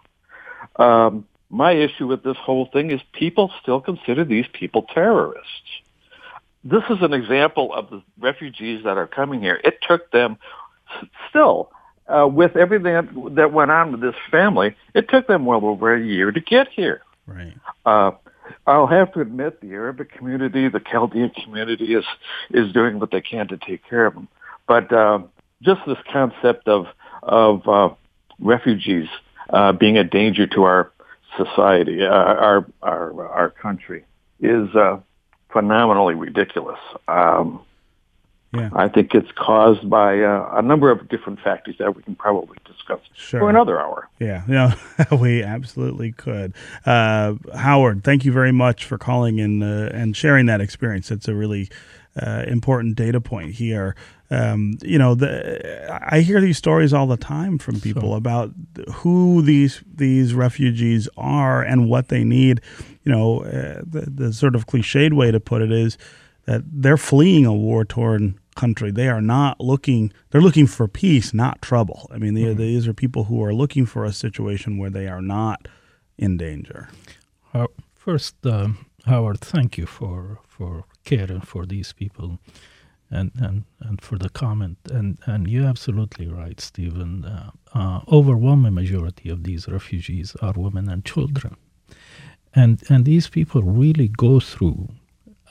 [0.80, 5.82] Um, my issue with this whole thing is people still consider these people terrorists.
[6.64, 9.60] This is an example of the refugees that are coming here.
[9.64, 10.38] It took them
[11.30, 11.72] still,
[12.08, 12.94] uh, with everything
[13.36, 16.68] that, went on with this family, it took them well over a year to get
[16.70, 17.02] here.
[17.26, 17.54] Right.
[17.86, 18.12] Uh,
[18.66, 22.06] I'll have to admit the Arabic community, the Chaldean community is
[22.50, 24.28] is doing what they can to take care of them.
[24.68, 25.20] But uh,
[25.62, 26.88] just this concept of
[27.22, 27.90] of uh,
[28.40, 29.08] refugees
[29.50, 30.92] uh, being a danger to our
[31.38, 34.04] society, uh, our our our country,
[34.40, 35.00] is uh,
[35.52, 36.80] phenomenally ridiculous.
[37.08, 37.62] Um,
[38.52, 38.72] Yeah.
[38.74, 42.58] I think it's caused by uh, a number of different factors that we can probably
[42.66, 43.42] discuss Sure.
[43.42, 44.10] for another hour.
[44.20, 44.74] Yeah, yeah,
[45.22, 46.54] we absolutely could.
[46.84, 51.12] Uh, Howard, thank you very much for calling and uh, and sharing that experience.
[51.12, 51.70] It's a really
[52.16, 53.96] uh, important data point here.
[54.32, 58.52] Um, you know, the, I hear these stories all the time from people about
[58.94, 62.62] who these these refugees are and what they need.
[63.04, 65.98] You know, uh, the, the sort of cliched way to put it is
[66.46, 68.92] that they're fleeing a war torn country.
[68.92, 72.08] They are not looking, they're looking for peace, not trouble.
[72.12, 75.22] I mean, they, these are people who are looking for a situation where they are
[75.22, 75.68] not
[76.18, 76.90] in danger.
[77.54, 82.30] Uh, first, um, Howard, thank you for for caring for these people,
[83.12, 84.78] and and, and for the comment.
[84.92, 87.26] And and you're absolutely right, Stephen.
[87.26, 91.56] Uh, uh, overwhelming majority of these refugees are women and children,
[92.54, 94.90] and and these people really go through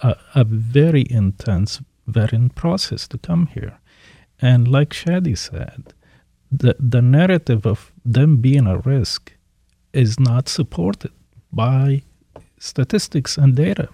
[0.03, 3.79] a, a very intense vetting process to come here.
[4.41, 5.95] And like Shadi said,
[6.53, 9.33] the the narrative of them being a risk
[9.93, 11.13] is not supported
[11.53, 12.03] by
[12.59, 13.89] statistics and data.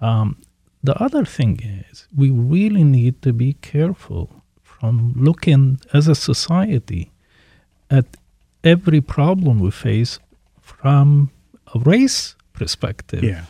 [0.00, 0.36] Um,
[0.82, 1.60] the other thing
[1.90, 4.30] is, we really need to be careful
[4.62, 7.10] from looking as a society
[7.90, 8.04] at
[8.62, 10.18] every problem we face
[10.60, 11.30] from
[11.74, 13.22] a race perspective.
[13.24, 13.44] Yeah,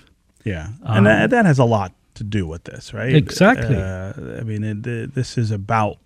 [0.44, 3.14] yeah, and that, that has a lot to do with this, right?
[3.14, 3.76] Exactly.
[3.76, 5.98] Uh, I mean, it, it- this is about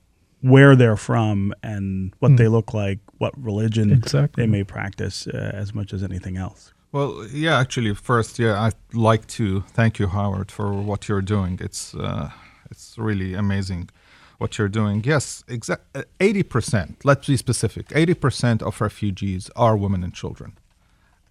[0.43, 4.43] where they're from and what they look like, what religion Exactly.
[4.43, 6.73] they may practice, uh, as much as anything else.
[6.93, 11.59] Well, yeah, actually, first, yeah, I'd like to thank you, Howard, for what you're doing.
[11.63, 12.31] It's uh,
[12.71, 13.91] it's really amazing
[14.39, 15.03] what you're doing.
[15.05, 15.97] Yes, exact.
[16.19, 17.05] Eighty percent.
[17.05, 17.93] Let's be specific.
[17.95, 20.59] Eighty percent of refugees are women and children.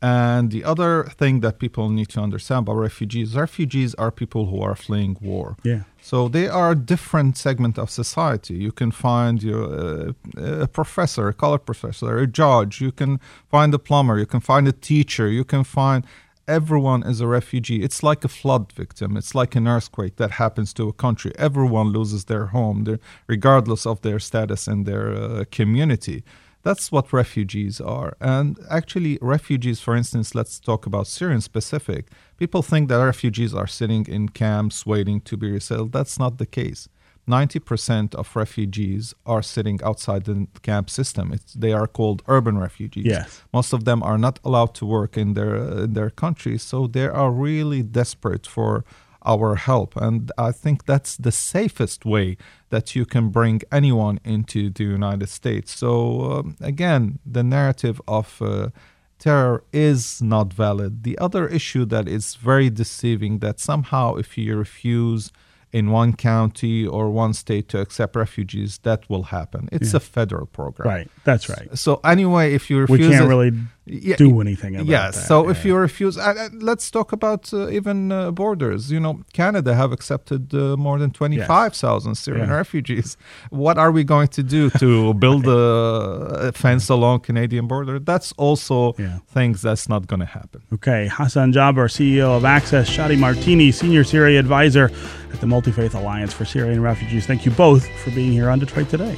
[0.02, 4.62] And the other thing that people need to understand about refugees, refugees are people who
[4.62, 5.58] are fleeing war.
[5.64, 5.82] Yeah.
[6.02, 8.54] So they are a different segment of society.
[8.54, 12.80] You can find your, uh, a professor, a college professor, a judge.
[12.80, 13.20] You can
[13.52, 14.18] find a plumber.
[14.18, 15.28] You can find a teacher.
[15.28, 16.06] You can find
[16.48, 17.84] everyone is a refugee.
[17.84, 19.16] It's like a flood victim.
[19.18, 21.32] It's like an earthquake that happens to a country.
[21.38, 26.24] Everyone loses their home, regardless of their status in their uh, community.
[26.64, 28.18] That's what refugees are.
[28.20, 32.08] And actually, refugees, for instance, let's talk about Syrian specific.
[32.38, 35.94] People think that refugees are sitting in camps waiting to be resettled.
[35.94, 36.90] That's not the case.
[37.30, 41.32] 90% of refugees are sitting outside the camp system.
[41.32, 43.06] It's, they are called urban refugees.
[43.06, 43.44] Yes.
[43.54, 47.06] Most of them are not allowed to work in their, in their countries, so they
[47.06, 48.84] are really desperate for
[49.24, 49.96] our help.
[49.96, 52.38] And I think that's the safest way
[52.70, 55.72] that you can bring anyone into the United States.
[55.76, 58.70] So, um, again, the narrative of uh,
[59.18, 61.04] terror is not valid.
[61.04, 65.32] The other issue that is very deceiving that somehow if you refuse
[65.72, 69.70] in one county or one state to accept refugees, that will happen.
[69.72, 69.98] It's Yeah.
[69.98, 70.88] a federal program.
[70.90, 71.08] Right.
[71.26, 71.68] That's right.
[71.78, 73.52] So anyway, if you refuse, We can't it- really
[73.92, 75.16] Yeah, do anything about yes.
[75.16, 75.28] that.
[75.28, 78.92] So if you refuse, uh, let's talk about uh, even uh, borders.
[78.92, 82.56] You know, Canada have accepted uh, more than twenty-five thousand Syrian Yeah.
[82.56, 83.18] refugees.
[83.50, 88.00] What are we going to do to build a, a fence along Canadian border?
[88.00, 89.20] That's also Yeah.
[89.28, 90.62] things that's not going to happen.
[90.74, 94.92] Okay, Hassan Jaber, CEO of Access, Shadi Martini, Senior Syria Advisor
[95.34, 97.26] at the Multi Faith Alliance for Syrian Refugees.
[97.26, 99.16] Thank you both for being here on Detroit Today.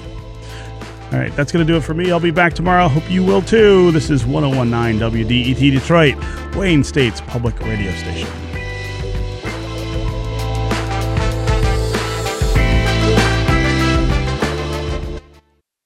[1.12, 2.09] All right, that's going to do it for me.
[2.09, 2.88] I'll be back tomorrow.
[2.88, 3.91] Hope you will too.
[3.91, 6.16] This is 1019 WDET Detroit,
[6.55, 8.51] Wayne State's public radio station.